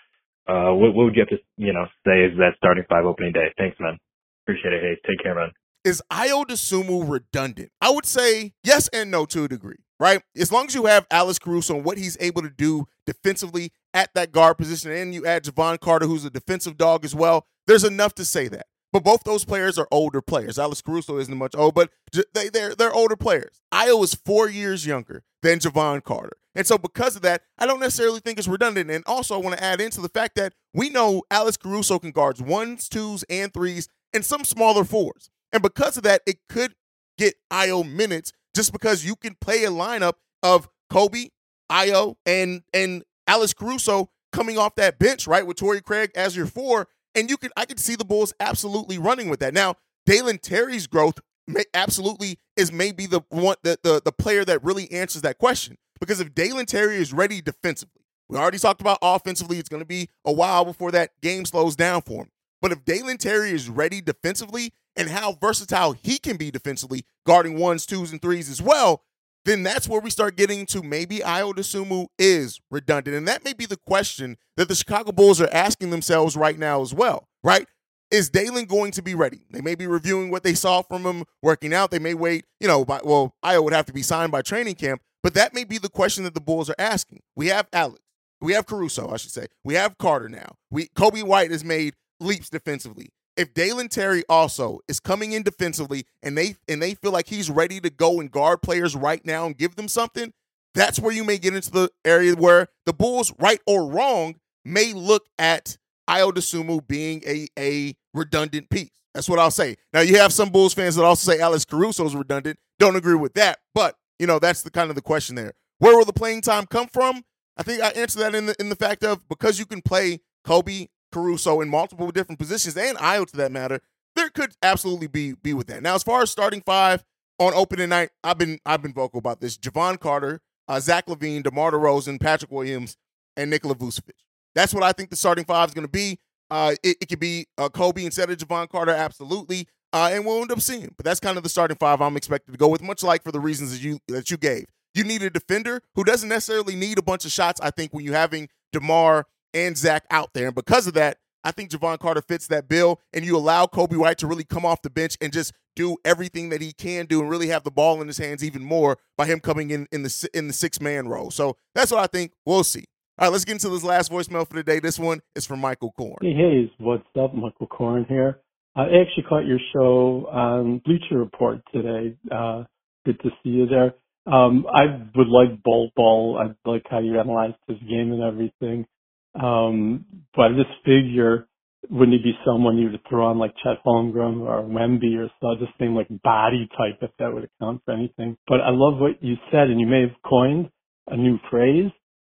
Uh, 0.49 0.73
what, 0.73 0.95
what 0.95 1.05
would 1.05 1.15
you 1.15 1.23
have 1.23 1.29
to, 1.29 1.39
you 1.57 1.73
know, 1.73 1.85
say 2.07 2.25
is 2.25 2.37
that 2.39 2.55
starting 2.57 2.85
five 2.89 3.05
opening 3.05 3.33
day? 3.33 3.53
Thanks, 3.59 3.77
man. 3.79 3.99
Appreciate 4.45 4.73
it. 4.73 4.83
Hey, 4.83 4.97
take 5.07 5.23
care, 5.23 5.35
man. 5.35 5.51
Is 5.85 6.03
Ayo 6.11 6.45
Dosunmu 6.45 7.09
redundant? 7.11 7.71
I 7.81 7.91
would 7.91 8.07
say 8.07 8.53
yes 8.65 8.89
and 8.93 9.11
no 9.11 9.27
to 9.27 9.45
a 9.45 9.49
degree, 9.49 9.79
right? 9.99 10.23
As 10.37 10.53
long 10.53 10.67
as 10.67 10.75
you 10.75 10.87
have 10.87 11.07
Alex 11.11 11.39
Caruso 11.39 11.77
and 11.77 11.85
what 11.85 11.99
he's 11.99 12.17
able 12.21 12.43
to 12.43 12.51
do 12.51 12.87
defensively 13.05 13.73
at 13.93 14.11
that 14.15 14.33
guard 14.33 14.59
position, 14.59 14.93
and 14.93 15.13
you 15.13 15.27
add 15.27 15.45
Jevon 15.45 15.81
Carter, 15.81 16.07
who's 16.07 16.25
a 16.25 16.31
defensive 16.31 16.77
dog 16.77 17.05
as 17.05 17.15
well, 17.15 17.47
there's 17.67 17.85
enough 17.85 18.15
to 18.15 18.25
say 18.25 18.49
that. 18.49 18.67
But 18.93 19.05
both 19.05 19.25
those 19.25 19.45
players 19.45 19.79
are 19.79 19.89
older 19.91 20.21
players. 20.21 20.59
Alex 20.59 20.83
Caruso 20.83 21.19
isn't 21.19 21.37
much 21.37 21.55
old, 21.57 21.75
but 21.75 21.91
they, 22.35 22.49
they're, 22.51 22.75
they're 22.75 22.93
older 22.93 23.17
players. 23.17 23.61
Ayo 23.73 24.05
is 24.05 24.15
four 24.15 24.51
years 24.51 24.87
younger 24.87 25.23
than 25.43 25.59
Jevon 25.59 26.05
Carter. 26.05 26.37
And 26.55 26.67
so 26.67 26.77
because 26.77 27.17
of 27.17 27.23
that, 27.23 27.43
I 27.59 27.67
don't 27.67 27.81
necessarily 27.81 28.21
think 28.21 28.39
it's 28.39 28.49
redundant. 28.49 28.91
And 28.91 29.03
also 29.07 29.35
I 29.35 29.39
want 29.39 29.57
to 29.57 29.65
add 29.65 29.81
into 29.81 30.03
the 30.03 30.11
fact 30.11 30.35
that 30.37 30.53
we 30.75 30.91
know 30.91 31.23
Alex 31.31 31.57
Caruso 31.57 31.99
can 31.99 32.11
guards 32.11 32.43
ones, 32.43 32.89
twos, 32.89 33.25
and 33.31 33.53
threes, 33.53 33.89
and 34.13 34.25
some 34.25 34.45
smaller 34.45 34.85
fours. 34.85 35.31
And 35.53 35.63
because 35.63 35.97
of 35.97 36.03
that, 36.03 36.21
it 36.27 36.39
could 36.49 36.75
get 37.17 37.35
Ayo 37.51 37.91
minutes 37.91 38.33
just 38.55 38.73
because 38.73 39.05
you 39.05 39.17
can 39.17 39.37
play 39.41 39.65
a 39.65 39.71
lineup 39.71 40.15
of 40.43 40.69
Coby, 40.91 41.31
Ayo, 41.71 42.17
and 42.27 42.63
and 42.75 43.05
Alex 43.27 43.55
Caruso 43.55 44.11
coming 44.33 44.59
off 44.59 44.75
that 44.77 44.99
bench, 44.99 45.27
right, 45.27 45.47
with 45.47 45.57
Torrey 45.57 45.81
Craig 45.81 46.11
as 46.15 46.37
your 46.37 46.47
four, 46.47 46.89
and 47.15 47.31
you 47.31 47.37
could 47.37 47.53
I 47.57 47.65
could 47.65 47.81
see 47.81 47.97
the 47.97 48.05
Bulls 48.05 48.33
absolutely 48.41 48.99
running 48.99 49.29
with 49.29 49.41
that. 49.41 49.55
Now, 49.55 49.77
Dalen 50.07 50.39
Terry's 50.39 50.87
growth 50.87 51.19
may, 51.47 51.65
absolutely 51.75 52.39
is 52.57 52.73
maybe 52.73 53.07
the 53.07 53.23
one 53.29 53.57
the, 53.63 53.79
the 53.83 54.03
the 54.05 54.13
player 54.13 54.45
that 54.45 54.63
really 54.65 54.91
answers 54.91 55.23
that 55.23 55.39
question. 55.39 55.77
Because 56.01 56.21
if 56.21 56.35
Dalen 56.35 56.67
Terry 56.67 56.97
is 56.97 57.13
ready 57.13 57.41
defensively, 57.41 58.03
we 58.29 58.37
already 58.37 58.59
talked 58.59 58.81
about 58.81 58.99
offensively, 59.03 59.59
it's 59.59 59.69
going 59.69 59.83
to 59.83 59.87
be 59.87 60.09
a 60.25 60.33
while 60.33 60.65
before 60.65 60.91
that 60.91 61.11
game 61.23 61.45
slows 61.45 61.77
down 61.77 62.03
for 62.03 62.23
him. 62.23 62.31
But 62.61 62.73
if 62.73 62.85
Dalen 62.85 63.19
Terry 63.19 63.51
is 63.51 63.69
ready 63.69 64.01
defensively 64.01 64.73
and 64.97 65.09
how 65.09 65.37
versatile 65.41 65.93
he 65.93 66.19
can 66.19 66.37
be 66.37 66.51
defensively, 66.51 67.05
guarding 67.27 67.59
ones, 67.59 67.87
twos, 67.87 68.11
and 68.11 68.23
threes 68.23 68.49
as 68.49 68.63
well, 68.63 69.03
then 69.45 69.63
that's 69.63 69.89
where 69.89 70.01
we 70.01 70.11
start 70.11 70.37
getting 70.37 70.67
to 70.67 70.83
maybe 70.83 71.19
Ayo 71.19 71.53
Dosunmu 71.53 72.07
is 72.19 72.61
redundant. 72.71 73.17
And 73.17 73.27
that 73.29 73.45
may 73.45 73.53
be 73.53 73.67
the 73.67 73.77
question 73.77 74.37
that 74.57 74.69
the 74.69 74.75
Chicago 74.75 75.13
Bulls 75.13 75.41
are 75.41 75.49
asking 75.53 75.91
themselves 75.91 76.37
right 76.37 76.59
now 76.59 76.81
as 76.81 76.95
well, 76.95 77.29
right? 77.43 77.67
Is 78.11 78.29
Dalen 78.29 78.67
going 78.67 78.93
to 78.93 79.03
be 79.03 79.15
ready? 79.15 79.41
They 79.51 79.63
may 79.63 79.75
be 79.75 79.87
reviewing 79.87 80.31
what 80.31 80.43
they 80.43 80.55
saw 80.55 80.83
from 80.83 81.05
him 81.05 81.25
working 81.43 81.73
out. 81.73 81.91
They 81.91 81.99
may 81.99 82.15
wait, 82.15 82.45
you 82.61 82.69
know, 82.69 82.85
by, 82.85 83.01
well, 83.03 83.35
Ayo 83.45 83.65
would 83.65 83.73
have 83.73 83.87
to 83.87 83.93
be 83.93 84.03
signed 84.03 84.31
by 84.31 84.43
training 84.43 84.75
camp, 84.75 85.01
but 85.23 85.35
that 85.35 85.55
may 85.55 85.65
be 85.65 85.79
the 85.79 85.89
question 85.89 86.25
that 86.25 86.35
the 86.35 86.41
Bulls 86.41 86.69
are 86.69 86.77
asking. 86.79 87.21
We 87.35 87.49
have 87.49 87.69
Alex. 87.73 88.01
We 88.41 88.53
have 88.53 88.67
Caruso, 88.67 89.11
I 89.11 89.17
should 89.17 89.31
say. 89.31 89.47
We 89.65 89.75
have 89.75 89.99
Carter 89.99 90.29
now. 90.29 90.57
We 90.71 90.89
Coby 90.89 91.23
White 91.23 91.53
has 91.53 91.65
made 91.65 91.95
leaps 92.21 92.51
defensively 92.51 93.11
if 93.37 93.55
Dalen 93.55 93.89
Terry 93.89 94.25
also 94.29 94.81
is 94.89 95.01
coming 95.01 95.33
in 95.33 95.43
defensively 95.43 96.05
and 96.23 96.37
they 96.37 96.57
and 96.69 96.83
they 96.83 96.95
feel 96.95 97.13
like 97.13 97.29
he's 97.29 97.51
ready 97.51 97.81
to 97.81 97.91
go 97.91 98.21
and 98.21 98.31
guard 98.31 98.63
players 98.63 98.95
right 98.95 99.25
now 99.25 99.47
and 99.47 99.57
give 99.57 99.77
them 99.77 99.89
something, 99.89 100.33
that's 100.75 100.99
where 100.99 101.13
you 101.13 101.25
may 101.25 101.39
get 101.39 101.55
into 101.55 101.71
the 101.71 101.91
area 102.05 102.35
where 102.35 102.69
the 102.87 102.93
Bulls, 102.93 103.33
right 103.39 103.61
or 103.67 103.91
wrong, 103.91 104.37
may 104.65 104.93
look 104.93 105.27
at 105.39 105.77
Ayo 106.09 106.33
Dosunmu 106.33 106.87
being 106.87 107.23
a, 107.27 107.49
a 107.59 107.95
redundant 108.15 108.71
piece. 108.71 108.91
That's 109.15 109.29
what 109.29 109.39
I'll 109.39 109.51
say. 109.51 109.77
Now 109.93 110.01
you 110.01 110.19
have 110.19 110.33
some 110.33 110.51
Bulls 110.51 110.75
fans 110.75 110.97
that 110.97 111.05
also 111.05 111.31
say 111.31 111.41
Alex 111.41 111.65
Caruso 111.65 112.05
is 112.07 112.17
redundant. 112.17 112.59
Don't 112.79 112.97
agree 112.97 113.15
with 113.15 113.35
that, 113.35 113.59
but 113.75 113.97
you 114.19 114.27
know 114.27 114.39
that's 114.39 114.63
the 114.63 114.71
kind 114.71 114.91
of 114.91 114.97
the 114.97 115.03
question 115.03 115.37
there. 115.37 115.53
Where 115.79 115.97
will 115.97 116.05
the 116.05 116.13
playing 116.13 116.43
time 116.43 116.67
come 116.67 116.87
from? 116.87 117.23
I 117.57 117.63
think 117.63 117.83
I 117.83 117.89
answered 117.91 118.21
that 118.21 118.35
in 118.35 118.47
the 118.47 118.55
in 118.59 118.69
the 118.69 118.77
fact 118.77 119.05
of 119.05 119.29
because 119.29 119.59
you 119.59 119.67
can 119.67 119.83
play 119.83 120.21
Coby 120.47 120.89
Caruso 121.13 121.61
in 121.61 121.69
multiple 121.69 122.11
different 122.11 122.39
positions 122.39 122.77
and 122.77 122.97
Ayo 122.99 123.27
to 123.27 123.37
that 123.37 123.53
matter, 123.53 123.81
there 124.17 124.31
could 124.31 124.53
absolutely 124.63 125.07
be 125.07 125.35
be 125.35 125.55
with 125.55 125.67
that. 125.69 125.83
Now, 125.83 125.95
as 125.95 126.03
far 126.03 126.23
as 126.23 126.31
starting 126.31 126.63
five 126.63 127.05
on 127.39 127.53
opening 127.55 127.89
night, 127.89 128.11
I've 128.25 128.39
been 128.39 128.59
I've 128.67 128.83
been 128.83 128.93
vocal 128.93 129.19
about 129.19 129.41
this. 129.41 129.57
Jevon 129.57 129.99
Carter, 129.99 130.41
uh, 130.69 130.81
Zach 130.81 131.07
LaVine, 131.07 131.43
DeMar 131.43 131.73
DeRozan, 131.73 132.21
Patrick 132.21 132.51
Williams, 132.51 132.97
and 133.37 133.51
Nikola 133.51 133.75
Vucevic. 133.75 134.11
That's 134.55 134.75
what 134.75 134.83
I 134.83 134.93
think 134.93 135.11
the 135.11 135.17
starting 135.17 135.45
five 135.45 135.69
is 135.69 135.75
going 135.75 135.87
to 135.87 135.91
be. 135.91 136.19
Uh, 136.51 136.75
it, 136.83 136.99
it 137.01 137.09
could 137.09 137.21
be 137.21 137.47
uh, 137.57 137.69
Coby 137.71 138.05
instead 138.05 138.29
of 138.31 138.37
Jevon 138.37 138.69
Carter, 138.69 138.93
absolutely, 138.93 139.67
uh, 139.95 140.11
and 140.13 140.27
we'll 140.27 140.43
end 140.43 140.53
up 140.53 140.61
seeing. 140.61 140.93
But 140.97 141.05
that's 141.07 141.21
kind 141.21 141.39
of 141.39 141.43
the 141.43 141.49
starting 141.49 141.79
five 141.79 142.03
I'm 142.03 142.17
expected 142.17 142.53
to 142.53 142.59
go 142.59 142.69
with, 142.69 142.83
much 142.83 143.03
like 143.03 143.23
for 143.23 143.33
the 143.33 143.41
reasons 143.41 143.73
that 143.73 143.83
you 143.83 143.99
that 144.09 144.31
you 144.31 144.37
gave. 144.37 144.67
You 144.95 145.05
need 145.05 145.23
a 145.23 145.31
defender 145.31 145.81
who 145.95 146.05
doesn't 146.05 146.29
necessarily 146.29 146.77
need 146.77 146.99
a 146.99 147.03
bunch 147.03 147.25
of 147.25 147.33
shots. 147.33 147.61
I 147.63 147.71
think 147.71 147.95
when 147.95 148.05
you're 148.05 148.15
having 148.15 148.51
DeMar 148.75 149.27
and 149.55 149.77
Zach 149.77 150.05
out 150.11 150.35
there. 150.35 150.47
And 150.47 150.55
because 150.55 150.87
of 150.87 150.95
that, 150.95 151.19
I 151.45 151.51
think 151.51 151.71
Jevon 151.71 151.99
Carter 151.99 152.23
fits 152.23 152.47
that 152.49 152.69
bill, 152.69 153.01
and 153.13 153.25
you 153.25 153.37
allow 153.37 153.67
Coby 153.67 153.97
White 153.97 154.19
to 154.19 154.27
really 154.27 154.45
come 154.45 154.65
off 154.65 154.83
the 154.83 154.91
bench 154.91 155.17
and 155.21 155.33
just 155.33 155.53
do 155.75 155.97
everything 156.05 156.51
that 156.51 156.61
he 156.61 156.73
can 156.73 157.07
do, 157.07 157.21
and 157.21 157.29
really 157.29 157.49
have 157.49 157.65
the 157.65 157.71
ball 157.71 158.01
in 158.01 158.07
his 158.07 158.19
hands 158.19 158.45
even 158.45 158.63
more 158.63 158.99
by 159.17 159.27
him 159.27 159.41
coming 159.41 159.71
in 159.71 159.89
in 159.91 160.03
the 160.03 160.29
in 160.35 160.47
the 160.47 160.53
six 160.53 160.81
man 160.81 161.09
role. 161.09 161.31
So 161.31 161.57
that's 161.75 161.91
what 161.91 162.01
I 162.01 162.07
think. 162.07 162.33
We'll 162.47 162.65
see. 162.65 162.85
All 163.19 163.27
right, 163.27 163.33
let's 163.33 163.45
get 163.45 163.53
into 163.53 163.69
this 163.69 163.85
last 163.85 164.11
voicemail 164.11 164.49
for 164.49 164.55
the 164.55 164.63
day. 164.63 164.79
This 164.79 164.99
one 164.99 165.21
is 165.35 165.45
from 165.45 165.61
Michael 165.61 165.93
Korn. 165.93 166.19
Hey, 166.23 166.35
hey, 166.35 166.73
what's 166.79 167.05
up? 167.21 167.35
Michael 167.35 167.67
Korn 167.67 168.07
here. 168.09 168.39
I 168.75 168.85
actually 168.85 169.25
caught 169.29 169.45
your 169.45 169.59
show 169.75 170.29
on 170.33 170.81
Bleacher 170.85 171.19
Report 171.19 171.61
today. 171.75 172.17
Uh, 172.31 172.65
good 173.05 173.21
to 173.21 173.31
see 173.43 173.51
you 173.51 173.67
there. 173.67 173.95
Um, 174.27 174.65
I 174.73 174.85
would 175.15 175.29
like 175.29 175.63
Bol 175.63 175.91
Bol. 175.95 176.39
I 176.41 176.69
like 176.69 176.85
how 176.89 177.01
you 177.01 177.19
analyzed 177.19 177.57
his 177.69 177.79
game 177.81 178.13
and 178.13 178.23
everything. 178.23 178.87
Um, 179.35 180.07
but 180.37 180.53
I 180.53 180.55
just 180.55 180.71
figure, 180.85 181.49
wouldn't 181.91 182.19
he 182.19 182.33
be 182.33 182.39
someone 182.47 182.79
you 182.79 182.91
would 182.91 183.01
throw 183.09 183.27
on 183.29 183.39
like 183.39 183.55
Chet 183.63 183.79
Holmgren 183.87 184.41
or 184.43 184.63
Wemby 184.65 185.17
or 185.19 185.31
so, 185.41 185.57
the 185.61 185.69
same 185.81 185.95
like 185.97 186.09
body 186.23 186.69
type 186.79 186.99
if 187.03 187.13
that 187.19 187.33
would 187.35 187.45
account 187.45 187.83
for 187.85 187.93
anything. 187.93 188.37
But 188.49 188.63
I 188.63 188.71
love 188.71 188.99
what 188.99 189.23
you 189.23 189.37
said, 189.53 189.71
and 189.71 189.81
you 189.81 189.87
may 189.89 190.03
have 190.03 190.17
coined 190.27 190.71
a 191.09 191.17
new 191.17 191.39
phrase. 191.51 191.91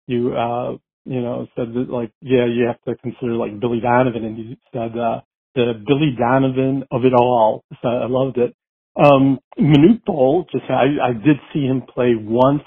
You, 0.08 0.36
uh, 0.36 0.78
you 1.06 1.22
know, 1.22 1.48
said 1.56 1.74
that 1.74 1.90
like, 1.90 2.12
yeah, 2.22 2.46
you 2.48 2.68
have 2.68 2.82
to 2.84 2.96
consider 3.02 3.34
like 3.36 3.60
Billy 3.60 3.82
Donovan, 3.82 4.26
and 4.26 4.38
you 4.38 4.58
said, 4.74 4.98
uh, 4.98 5.22
the 5.56 5.74
Billy 5.88 6.16
Donovan 6.20 6.86
of 6.92 7.06
it 7.06 7.14
all. 7.14 7.64
So 7.82 7.90
I 7.90 8.08
loved 8.08 8.38
it. 8.38 8.56
Um, 8.98 9.40
Manute 9.60 10.06
Bol, 10.06 10.46
just 10.52 10.66
I, 10.70 11.10
I 11.10 11.14
did 11.14 11.38
see 11.54 11.66
him 11.66 11.84
play 11.84 12.16
once, 12.18 12.64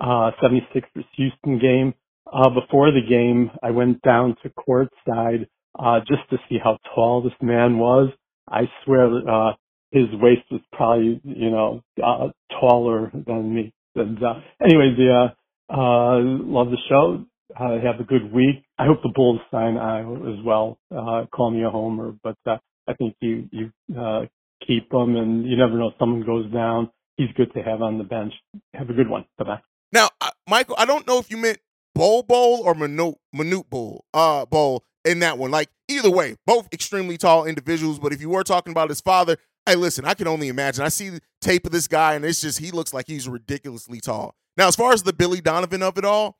uh, 0.00 0.32
76ers 0.42 1.04
Houston 1.16 1.58
game. 1.60 1.94
Uh, 2.32 2.48
before 2.48 2.90
the 2.90 3.02
game, 3.06 3.50
I 3.62 3.70
went 3.70 4.00
down 4.02 4.36
to 4.42 4.50
courtside, 4.50 5.46
uh, 5.78 6.00
just 6.00 6.28
to 6.30 6.38
see 6.48 6.58
how 6.62 6.78
tall 6.94 7.22
this 7.22 7.32
man 7.42 7.78
was. 7.78 8.10
I 8.50 8.62
swear, 8.84 9.06
uh, 9.28 9.52
his 9.90 10.06
waist 10.14 10.42
was 10.50 10.62
probably, 10.72 11.20
you 11.24 11.50
know, 11.50 11.82
uh, 12.02 12.28
taller 12.58 13.10
than 13.12 13.54
me. 13.54 13.74
And, 13.94 14.22
uh, 14.22 14.34
anyways, 14.64 14.96
yeah, 14.98 15.28
uh, 15.68 16.18
love 16.20 16.70
the 16.70 16.78
show. 16.88 17.24
Uh, 17.54 17.78
have 17.84 18.00
a 18.00 18.04
good 18.04 18.32
week. 18.32 18.64
I 18.78 18.86
hope 18.86 19.02
the 19.02 19.12
Bulls 19.14 19.40
sign 19.50 19.74
Ayo 19.74 20.32
as 20.32 20.42
well. 20.44 20.78
Uh, 20.90 21.26
call 21.30 21.50
me 21.50 21.62
a 21.64 21.70
homer, 21.70 22.14
but, 22.22 22.38
uh, 22.46 22.56
I 22.88 22.94
think 22.94 23.14
you, 23.20 23.46
you, 23.52 23.72
uh, 23.98 24.22
keep 24.66 24.90
him 24.90 25.16
and 25.16 25.46
you 25.46 25.56
never 25.56 25.76
know 25.76 25.88
if 25.88 25.94
someone 25.98 26.24
goes 26.24 26.50
down. 26.50 26.90
He's 27.16 27.28
good 27.36 27.52
to 27.52 27.62
have 27.62 27.82
on 27.82 27.98
the 27.98 28.04
bench. 28.04 28.32
Have 28.72 28.88
a 28.88 28.94
good 28.94 29.08
one. 29.08 29.26
Bye 29.36 29.44
bye. 29.44 29.60
Now, 29.92 30.08
uh, 30.22 30.30
Michael, 30.48 30.76
I 30.78 30.86
don't 30.86 31.06
know 31.06 31.18
if 31.18 31.30
you 31.30 31.36
meant 31.36 31.58
Bol 31.94 32.22
Bol 32.22 32.62
or 32.62 32.74
Manute 32.74 33.16
Manute 33.34 33.68
Bol 33.68 34.04
uh 34.14 34.46
Bol 34.46 34.84
in 35.04 35.18
that 35.20 35.38
one. 35.38 35.50
Like 35.50 35.68
either 35.88 36.10
way, 36.10 36.36
both 36.46 36.68
extremely 36.72 37.16
tall 37.18 37.44
individuals. 37.44 37.98
But 37.98 38.12
if 38.12 38.20
you 38.20 38.30
were 38.30 38.44
talking 38.44 38.70
about 38.70 38.88
his 38.88 39.00
father, 39.00 39.36
hey, 39.66 39.76
listen, 39.76 40.04
I 40.04 40.14
can 40.14 40.26
only 40.26 40.48
imagine. 40.48 40.84
I 40.84 40.88
see 40.88 41.10
the 41.10 41.20
tape 41.40 41.66
of 41.66 41.72
this 41.72 41.88
guy, 41.88 42.14
and 42.14 42.24
it's 42.24 42.40
just 42.40 42.58
he 42.58 42.70
looks 42.70 42.92
like 42.92 43.06
he's 43.06 43.28
ridiculously 43.28 44.00
tall. 44.00 44.34
Now, 44.56 44.68
as 44.68 44.76
far 44.76 44.92
as 44.92 45.02
the 45.02 45.12
Billy 45.12 45.40
Donovan 45.40 45.82
of 45.82 45.96
it 45.98 46.04
all, 46.04 46.38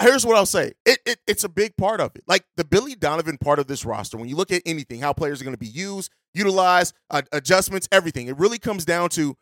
here's 0.00 0.24
what 0.24 0.36
I'll 0.36 0.46
say. 0.46 0.72
It, 0.84 0.98
it 1.06 1.18
it's 1.26 1.44
a 1.44 1.48
big 1.48 1.76
part 1.76 2.00
of 2.00 2.14
it. 2.14 2.22
Like 2.26 2.44
the 2.56 2.64
Billy 2.64 2.94
Donovan 2.94 3.38
part 3.38 3.58
of 3.58 3.66
this 3.66 3.84
roster, 3.84 4.16
when 4.16 4.28
you 4.28 4.36
look 4.36 4.52
at 4.52 4.62
anything, 4.66 5.00
how 5.00 5.12
players 5.12 5.40
are 5.40 5.44
going 5.44 5.54
to 5.54 5.58
be 5.58 5.66
used, 5.66 6.10
utilized, 6.34 6.94
uh, 7.10 7.22
adjustments, 7.32 7.88
everything, 7.90 8.28
it 8.28 8.38
really 8.38 8.58
comes 8.58 8.84
down 8.84 9.08
to 9.10 9.36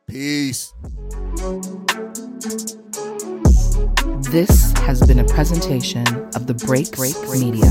Peace. 0.08 0.74
This 4.32 4.72
has 4.80 5.06
been 5.06 5.20
a 5.20 5.26
presentation 5.26 6.08
of 6.36 6.48
the 6.48 6.56
Break 6.66 6.92
Break 6.92 7.14
Media. 7.30 7.70